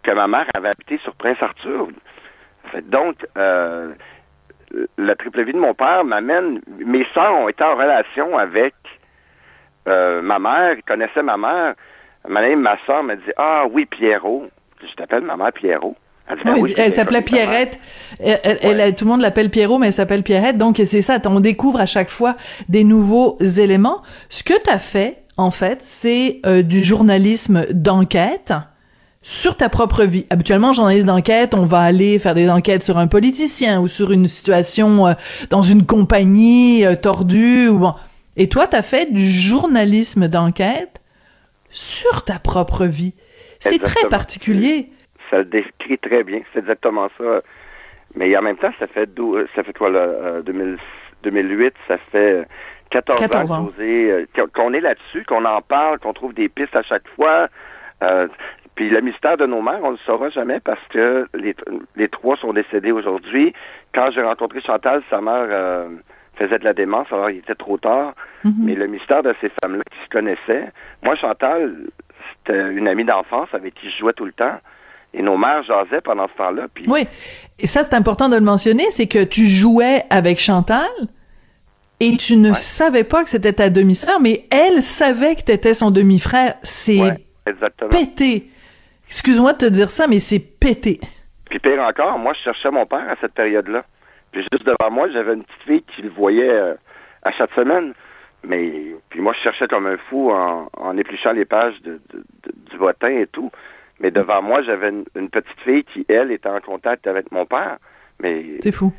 que 0.03 0.11
ma 0.11 0.27
mère 0.27 0.47
avait 0.55 0.69
habité 0.69 0.97
sur 0.97 1.13
Prince 1.15 1.41
Arthur. 1.41 1.87
Donc, 2.83 3.25
euh, 3.37 3.93
la 4.97 5.15
triple 5.15 5.43
vie 5.43 5.53
de 5.53 5.59
mon 5.59 5.73
père 5.73 6.03
m'amène. 6.03 6.61
Mes 6.79 7.05
sœurs 7.13 7.33
ont 7.33 7.47
été 7.47 7.63
en 7.63 7.75
relation 7.75 8.37
avec 8.37 8.73
euh, 9.87 10.21
ma 10.21 10.39
mère, 10.39 10.73
ils 10.77 10.83
connaissaient 10.83 11.23
ma 11.23 11.37
mère. 11.37 11.73
Même 12.29 12.61
ma 12.61 12.77
soeur 12.85 13.03
me 13.03 13.15
dit 13.15 13.31
Ah 13.37 13.63
oui, 13.71 13.85
Pierrot. 13.85 14.45
Je 14.81 14.93
t'appelle 14.95 15.23
ma 15.23 15.37
mère 15.37 15.51
Pierrot. 15.53 15.95
Elle, 16.29 16.37
Ben 16.43 16.53
Oui, 16.55 16.59
oui, 16.63 16.73
elle 16.77 16.85
j'ai 16.85 16.91
s'appelait. 16.91 17.21
Pierrette. 17.21 17.79
Elle, 18.19 18.39
elle- 18.43 18.59
elle- 18.61 18.77
Ouais. 18.77 18.93
tout 18.93 19.05
le 19.05 19.11
monde 19.11 19.21
l'appelle 19.21 19.49
Pierrot, 19.49 19.77
mais 19.77 19.87
elle 19.87 19.93
s'appelle 19.93 20.23
Pierrette. 20.23 20.57
Donc, 20.57 20.81
c'est 20.85 21.01
ça. 21.01 21.19
On 21.25 21.39
découvre 21.39 21.79
à 21.79 21.85
chaque 21.85 22.09
fois 22.09 22.35
des 22.67 22.83
nouveaux 22.83 23.37
éléments. 23.39 24.01
Ce 24.29 24.43
que 24.43 24.53
tu 24.61 24.69
as 24.69 24.79
fait, 24.79 25.23
en 25.37 25.51
fait, 25.51 25.79
c'est 25.81 26.41
euh, 26.45 26.63
du 26.63 26.83
journalisme 26.83 27.65
d'enquête 27.71 28.53
sur 29.21 29.55
ta 29.55 29.69
propre 29.69 30.03
vie. 30.03 30.25
Habituellement, 30.29 30.73
journaliste 30.73 31.05
d'enquête, 31.05 31.53
on 31.53 31.63
va 31.63 31.79
aller 31.79 32.19
faire 32.19 32.33
des 32.33 32.49
enquêtes 32.49 32.83
sur 32.83 32.97
un 32.97 33.07
politicien 33.07 33.79
ou 33.79 33.87
sur 33.87 34.11
une 34.11 34.27
situation 34.27 35.07
euh, 35.07 35.13
dans 35.49 35.61
une 35.61 35.85
compagnie 35.85 36.85
euh, 36.85 36.95
tordue. 36.95 37.69
Ou 37.69 37.79
bon. 37.79 37.93
Et 38.37 38.47
toi, 38.49 38.67
tu 38.67 38.75
as 38.75 38.83
fait 38.83 39.11
du 39.11 39.27
journalisme 39.29 40.27
d'enquête 40.27 41.01
sur 41.69 42.23
ta 42.23 42.39
propre 42.39 42.85
vie. 42.85 43.13
C'est 43.59 43.79
très 43.83 44.01
particulier. 44.09 44.89
Ça 45.29 45.39
le 45.39 45.45
décrit 45.45 45.97
très 45.97 46.23
bien. 46.23 46.41
C'est 46.53 46.59
exactement 46.59 47.09
ça. 47.17 47.41
Mais 48.15 48.35
en 48.37 48.41
même 48.41 48.57
temps, 48.57 48.71
ça 48.79 48.87
fait, 48.87 49.13
dou- 49.13 49.37
ça 49.55 49.63
fait 49.63 49.73
quoi, 49.77 49.89
là, 49.89 49.99
euh, 49.99 50.41
2000 50.41 50.77
2008, 51.23 51.73
ça 51.87 51.97
fait 52.11 52.47
14, 52.91 53.19
14 53.19 53.51
ans. 53.51 53.55
euh, 53.79 54.25
qu'on- 54.35 54.47
qu'on 54.47 54.73
est 54.73 54.79
là-dessus, 54.79 55.25
qu'on 55.25 55.43
en 55.45 55.61
parle, 55.61 55.97
qu'on 55.99 56.13
trouve 56.13 56.33
des 56.33 56.47
pistes 56.47 56.75
à 56.75 56.83
chaque 56.83 57.07
fois. 57.15 57.47
Euh, 58.03 58.27
puis 58.75 58.89
le 58.91 59.01
mystère 59.01 59.35
de 59.35 59.47
nos 59.47 59.61
mères, 59.63 59.79
on 59.81 59.87
ne 59.87 59.91
le 59.93 59.97
saura 60.05 60.29
jamais 60.29 60.59
parce 60.59 60.79
que 60.89 61.27
les, 61.33 61.55
les 61.95 62.07
trois 62.07 62.37
sont 62.37 62.53
décédés 62.53 62.91
aujourd'hui. 62.91 63.51
Quand 63.93 64.11
j'ai 64.11 64.21
rencontré 64.21 64.61
Chantal, 64.61 65.01
sa 65.09 65.19
mère 65.19 65.47
euh, 65.49 65.89
faisait 66.37 66.59
de 66.59 66.63
la 66.63 66.73
démence, 66.73 67.07
alors 67.11 67.29
il 67.29 67.37
était 67.39 67.55
trop 67.55 67.77
tard. 67.77 68.13
Mhm. 68.43 68.53
Mais 68.59 68.75
le 68.75 68.87
mystère 68.87 69.23
de 69.23 69.33
ces 69.41 69.51
femmes-là 69.61 69.83
qui 69.91 70.03
se 70.03 70.09
connaissaient, 70.09 70.71
moi, 71.03 71.15
Chantal, 71.15 71.75
c'était 72.45 72.71
une 72.73 72.87
amie 72.87 73.05
d'enfance 73.05 73.49
avec 73.53 73.73
qui 73.75 73.89
je 73.89 73.97
jouais 73.97 74.13
tout 74.13 74.25
le 74.25 74.31
temps. 74.33 74.57
Et 75.13 75.21
nos 75.21 75.37
mères 75.37 75.63
jasaient 75.63 76.01
pendant 76.01 76.27
ce 76.27 76.33
temps-là. 76.37 76.67
Puis 76.73 76.85
Oui. 76.87 77.07
Et 77.59 77.67
ça, 77.67 77.83
c'est 77.83 77.95
important 77.95 78.29
de 78.29 78.35
le 78.35 78.41
mentionner, 78.41 78.89
c'est 78.91 79.07
que 79.07 79.23
tu 79.23 79.47
jouais 79.47 80.03
avec 80.09 80.37
Chantal 80.37 80.89
et 81.99 82.17
tu 82.17 82.37
ne 82.37 82.53
savais 82.53 83.03
pas 83.03 83.23
que 83.23 83.29
c'était 83.29 83.53
ta 83.53 83.69
demi-sœur, 83.69 84.19
mais 84.19 84.45
elle 84.51 84.81
savait 84.83 85.35
que 85.35 85.41
t'étais 85.41 85.73
son 85.73 85.89
demi-frère. 85.89 86.55
C'est 86.61 86.99
Ouais, 86.99 87.17
pété. 87.89 88.49
Excuse-moi 89.09 89.53
de 89.53 89.57
te 89.59 89.65
dire 89.65 89.89
ça, 89.89 90.05
mais 90.07 90.19
c'est 90.19 90.39
pété. 90.39 90.99
Puis 91.49 91.59
pire 91.59 91.81
encore, 91.81 92.19
moi, 92.19 92.33
je 92.33 92.39
cherchais 92.43 92.69
mon 92.69 92.85
père 92.85 93.09
à 93.09 93.15
cette 93.21 93.33
période-là. 93.33 93.83
Puis 94.31 94.41
juste 94.51 94.65
devant 94.65 94.91
moi, 94.91 95.09
j'avais 95.09 95.33
une 95.33 95.43
petite 95.43 95.63
fille 95.63 95.83
qui 95.83 96.01
le 96.03 96.09
voyait 96.09 96.49
euh, 96.51 96.73
à 97.23 97.31
chaque 97.31 97.53
semaine. 97.53 97.93
Mais 98.43 98.71
puis 99.09 99.19
moi, 99.19 99.33
je 99.33 99.39
cherchais 99.39 99.67
comme 99.67 99.87
un 99.87 99.97
fou 99.97 100.31
en, 100.31 100.69
en 100.77 100.97
épluchant 100.97 101.31
les 101.33 101.45
pages 101.45 101.81
de, 101.81 101.99
de- 102.13 102.23
de- 102.43 102.69
du 102.71 102.77
bottin 102.77 103.09
et 103.09 103.27
tout. 103.27 103.51
Mais 103.99 104.11
devant 104.11 104.41
moi, 104.41 104.61
j'avais 104.61 104.89
une, 104.89 105.05
une 105.15 105.29
petite 105.29 105.59
fille 105.61 105.83
qui, 105.83 106.05
elle, 106.07 106.31
était 106.31 106.49
en 106.49 106.59
contact 106.61 107.07
avec 107.07 107.31
mon 107.31 107.45
père. 107.45 107.77
Mais 108.19 108.45
C'est 108.61 108.71
fou. 108.71 108.93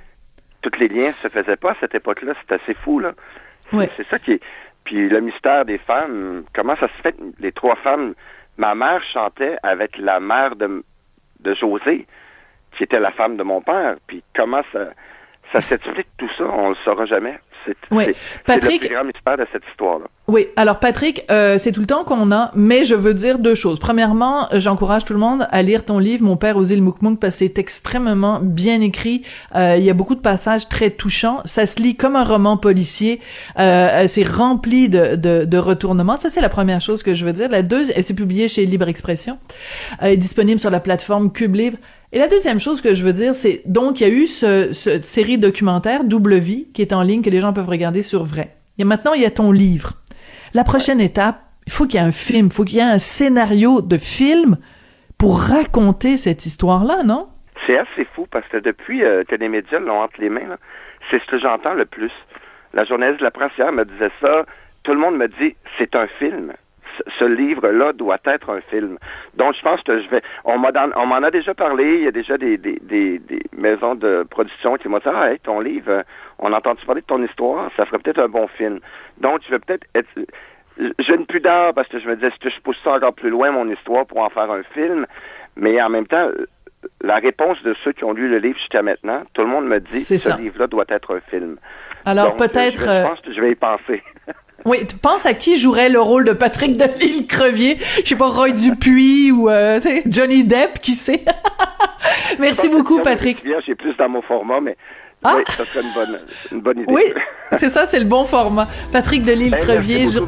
tous 0.62 0.76
les 0.78 0.88
liens 0.88 1.12
se 1.23 1.28
faisaient 1.28 1.56
pas 1.56 1.70
à 1.73 1.76
cette 1.80 1.94
époque-là. 1.94 2.35
C'est 2.40 2.54
assez 2.61 2.75
fou, 2.75 2.99
là. 2.99 3.12
Ouais. 3.73 3.88
c'est 3.97 4.06
ça 4.08 4.18
qui 4.18 4.32
est. 4.32 4.40
Puis 4.85 5.08
le 5.08 5.20
mystère 5.20 5.64
des 5.66 5.78
femmes, 5.78 6.44
comment 6.54 6.75
ça 6.76 6.88
se 6.88 7.02
fait 7.02 7.12
que 7.12 7.23
les 7.38 7.52
trois 7.52 7.76
femmes. 7.76 8.14
Ma 8.56 8.75
mère 8.75 9.02
chantait 9.04 9.56
avec 9.62 9.99
la 9.99 10.18
mère 10.18 10.56
de, 10.56 10.82
de 11.40 11.54
José, 11.54 12.06
qui 12.76 12.82
était 12.82 12.99
la 12.99 13.12
femme 13.12 13.37
de 13.37 13.44
mon 13.44 13.61
père. 13.61 13.94
Puis 14.08 14.25
comment 14.35 14.62
ça, 14.73 14.88
ça 15.52 15.61
s'explique 15.61 16.09
tout 16.19 16.28
ça, 16.37 16.45
on 16.45 16.71
le 16.71 16.76
saura 16.85 17.07
jamais. 17.07 17.38
C'est 17.67 17.76
c'est- 17.90 18.12
c'est 18.12 18.38
le 18.38 18.45
Patrick- 18.61 18.81
plus 18.87 18.95
grand 18.95 19.05
mystère 19.05 19.37
de 19.37 19.47
cette 19.52 19.62
histoire-là. 19.71 20.07
Oui, 20.28 20.47
alors 20.57 20.78
Patrick, 20.78 21.25
euh, 21.31 21.59
c'est 21.59 21.73
tout 21.73 21.81
le 21.81 21.87
temps 21.87 22.05
qu'on 22.05 22.31
a, 22.33 22.50
mais 22.55 22.85
je 22.85 22.95
veux 22.95 23.14
dire 23.14 23.38
deux 23.38 23.55
choses. 23.55 23.78
Premièrement, 23.81 24.47
j'encourage 24.52 25.05
tout 25.05 25.12
le 25.14 25.19
monde 25.19 25.49
à 25.50 25.62
lire 25.62 25.85
ton 25.85 25.99
livre, 25.99 26.23
Mon 26.25 26.37
père 26.37 26.57
aux 26.57 26.64
îles 26.64 26.83
Moukmouk, 26.83 27.19
parce 27.19 27.35
que 27.35 27.38
c'est 27.47 27.59
extrêmement 27.59 28.38
bien 28.43 28.81
écrit. 28.81 29.23
Euh, 29.55 29.76
il 29.78 29.85
y 29.85 29.90
a 29.90 29.95
beaucoup 29.95 30.14
de 30.14 30.21
passages 30.21 30.69
très 30.69 30.90
touchants. 30.90 31.40
Ça 31.47 31.67
se 31.67 31.81
lit 31.83 31.97
comme 31.97 32.14
un 32.17 32.25
roman 32.25 32.57
policier. 32.59 33.21
Euh, 33.59 34.07
c'est 34.07 34.26
rempli 34.28 34.88
de, 34.88 35.17
de, 35.17 35.45
de 35.45 35.59
retournements. 35.59 36.17
Ça, 36.19 36.28
c'est 36.31 36.40
la 36.43 36.50
première 36.50 36.81
chose 36.81 37.02
que 37.02 37.14
je 37.14 37.25
veux 37.25 37.33
dire. 37.33 37.49
La 37.49 37.62
deuxième, 37.62 38.02
c'est 38.02 38.14
publié 38.14 38.49
chez 38.49 38.67
Libre 38.67 38.88
Expression, 38.88 39.38
euh, 40.02 40.07
est 40.07 40.17
disponible 40.17 40.61
sur 40.61 40.71
la 40.71 40.81
plateforme 40.81 41.33
Cube 41.33 41.55
Livre. 41.57 41.78
Et 42.11 42.19
la 42.19 42.29
deuxième 42.29 42.59
chose 42.59 42.81
que 42.81 42.95
je 42.95 43.05
veux 43.05 43.12
dire, 43.12 43.35
c'est 43.35 43.62
donc 43.67 44.00
il 44.00 44.09
y 44.09 44.11
a 44.11 44.15
eu 44.15 44.27
ce, 44.27 44.73
cette 44.73 45.05
série 45.05 45.37
documentaire 45.37 46.05
Double 46.05 46.37
Vie 46.37 46.69
qui 46.73 46.81
est 46.81 46.95
en 46.95 47.03
ligne 47.03 47.23
que 47.23 47.29
les 47.29 47.41
gens 47.41 47.53
peuvent 47.53 47.69
regarder 47.69 48.03
sur 48.03 48.25
Vrai. 48.25 48.57
Et 48.79 48.85
maintenant, 48.85 49.12
il 49.12 49.21
y 49.21 49.27
a 49.27 49.31
ton 49.31 49.53
livre. 49.53 49.93
La 50.55 50.65
prochaine 50.65 51.00
étape, 51.00 51.41
il 51.67 51.73
faut 51.73 51.85
qu'il 51.85 52.00
y 52.00 52.03
ait 52.03 52.07
un 52.07 52.12
film, 52.12 52.47
il 52.47 52.53
faut 52.53 52.65
qu'il 52.65 52.79
y 52.79 52.81
ait 52.81 52.85
un 52.85 52.99
scénario 52.99 53.83
de 53.83 53.99
film 53.99 54.57
pour 55.19 55.38
raconter 55.38 56.17
cette 56.17 56.47
histoire-là, 56.47 57.03
non? 57.03 57.29
C'est 57.67 57.77
assez 57.77 58.07
fou 58.15 58.27
parce 58.31 58.47
que 58.49 58.57
depuis 58.57 59.05
euh, 59.05 59.25
que 59.25 59.35
les 59.35 59.50
médias 59.50 59.81
l'ont 59.81 60.00
entre 60.00 60.19
les 60.21 60.31
mains, 60.31 60.57
c'est 61.11 61.21
ce 61.21 61.27
que 61.27 61.38
j'entends 61.38 61.75
le 61.75 61.85
plus. 61.85 62.12
La 62.73 62.85
journaliste 62.85 63.21
de 63.21 63.25
la 63.25 63.31
presse 63.31 63.53
hier 63.59 63.71
me 63.73 63.85
disait 63.85 64.11
ça. 64.23 64.47
Tout 64.85 64.93
le 64.93 64.99
monde 64.99 65.17
me 65.17 65.29
dit 65.29 65.57
c'est 65.77 65.95
un 65.95 66.07
film. 66.07 66.55
Ce- 67.19 67.25
livre-là 67.25 67.93
doit 67.93 68.19
être 68.25 68.50
un 68.50 68.61
film. 68.62 68.99
Donc 69.35 69.55
je 69.55 69.62
pense 69.62 69.83
que 69.83 69.99
je 70.00 70.09
vais. 70.09 70.23
On 70.45 70.59
m'en 70.59 71.23
a 71.23 71.31
déjà 71.31 71.55
parlé. 71.55 71.99
Il 71.99 72.05
y 72.05 72.09
a 72.09 72.11
déjà 72.12 72.37
des, 72.38 72.57
des, 72.59 72.78
des, 72.83 73.19
des 73.19 73.43
maisons 73.57 73.95
de 73.95 74.25
production 74.28 74.76
qui 74.76 74.88
m'ont 74.88 74.99
dit 74.99 75.05
ah 75.07 75.31
hey, 75.33 75.38
ton 75.40 75.61
livre, 75.61 75.90
euh, 75.90 76.02
on 76.38 76.52
a 76.52 76.57
entendu 76.59 76.85
parler 76.85 77.02
de 77.02 77.07
ton 77.07 77.23
histoire, 77.23 77.71
ça 77.76 77.85
ferait 77.87 77.99
peut-être 77.99 78.21
un 78.21 78.28
bon 78.28 78.47
film. 78.49 78.81
Donc 79.19 79.40
je 79.47 79.50
vais 79.50 79.59
peut-être 79.59 79.87
être. 79.95 80.09
J'ai 81.00 81.14
une 81.14 81.26
pudeur 81.26 81.75
parce 81.75 81.88
que 81.88 81.99
je 81.99 82.09
me 82.09 82.14
disais 82.14 82.28
est-ce 82.28 82.38
que 82.38 82.50
je 82.50 82.61
pousse 82.61 82.78
ça 82.85 82.93
encore 82.93 83.12
plus 83.14 83.31
loin 83.31 83.50
mon 83.50 83.69
histoire 83.69 84.07
pour 84.07 84.19
en 84.19 84.31
faire 84.31 84.50
un 84.50 84.62
film, 84.75 85.07
mais 85.57 85.81
en 85.83 85.88
même 85.88 86.07
temps 86.07 86.28
la 87.02 87.17
réponse 87.17 87.61
de 87.64 87.75
ceux 87.85 87.90
qui 87.93 88.05
ont 88.05 88.12
lu 88.12 88.28
le 88.28 88.38
livre 88.38 88.57
jusqu'à 88.59 88.83
maintenant, 88.83 89.23
tout 89.35 89.43
le 89.43 89.49
monde 89.49 89.67
me 89.67 89.81
dit 89.81 89.99
ce 90.19 90.40
livre-là 90.40 90.69
doit 90.69 90.85
être 90.88 91.17
un 91.17 91.21
film. 91.21 91.57
Alors 92.05 92.26
euh, 92.35 92.37
peut-être... 92.37 92.78
Je, 92.78 92.85
vais- 92.85 92.88
euh, 92.88 93.02
je 93.02 93.09
pense 93.09 93.21
que 93.21 93.33
je 93.33 93.40
vais 93.40 93.50
y 93.50 93.55
penser. 93.57 94.02
Oui, 94.69 94.79
tu 94.87 94.97
penses 94.97 95.25
à 95.27 95.35
qui 95.35 95.59
jouerait 95.59 95.89
le 95.89 96.01
rôle 96.01 96.25
de 96.25 96.33
Patrick 96.33 96.77
Delisle-Crevier? 96.77 97.78
Je 98.04 98.09
sais 98.09 98.17
pas, 98.17 98.28
Roy 98.28 98.50
Dupuis 98.50 99.33
ou 99.33 99.49
euh, 99.49 99.81
Johnny 100.07 100.45
Depp, 100.45 100.81
qui 100.81 100.93
sait? 100.93 101.25
Merci 102.39 102.69
beaucoup, 102.69 103.00
Patrick. 103.00 103.43
Bien, 103.43 103.57
j'ai 103.65 103.75
plus 103.75 103.97
dans 103.97 104.09
mon 104.09 104.21
format, 104.23 104.61
mais 104.61 104.76
Ah! 105.25 105.35
oui, 105.37 105.43
ça 105.49 105.65
serait 105.65 105.85
une 105.85 105.93
bonne, 105.95 106.21
une 106.52 106.61
bonne 106.61 106.78
idée. 106.81 106.93
Oui, 106.93 107.02
c'est 107.59 107.71
ça, 107.71 107.87
c'est 107.87 107.99
le 107.99 108.04
bon 108.04 108.25
format. 108.25 108.69
Patrick 108.93 109.23
Delisle-Crevier, 109.23 110.04
merci 110.07 110.19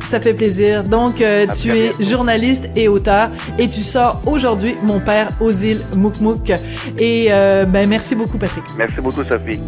je- 0.00 0.06
ça 0.06 0.20
fait 0.20 0.34
plaisir. 0.34 0.82
Donc, 0.84 1.20
euh, 1.20 1.46
tu 1.60 1.70
es 1.70 1.88
bientôt. 1.90 2.02
journaliste 2.02 2.64
et 2.76 2.88
auteur 2.88 3.28
et 3.58 3.68
tu 3.68 3.82
sors 3.82 4.20
aujourd'hui 4.26 4.74
Mon 4.82 5.00
père 5.00 5.28
aux 5.40 5.50
îles 5.50 5.80
Moukmouk. 5.96 6.50
Et 6.98 7.26
euh, 7.30 7.64
ben 7.66 7.86
merci 7.88 8.14
beaucoup, 8.14 8.38
Patrick. 8.38 8.64
Merci 8.78 9.00
beaucoup, 9.00 9.22
Sophie. 9.22 9.60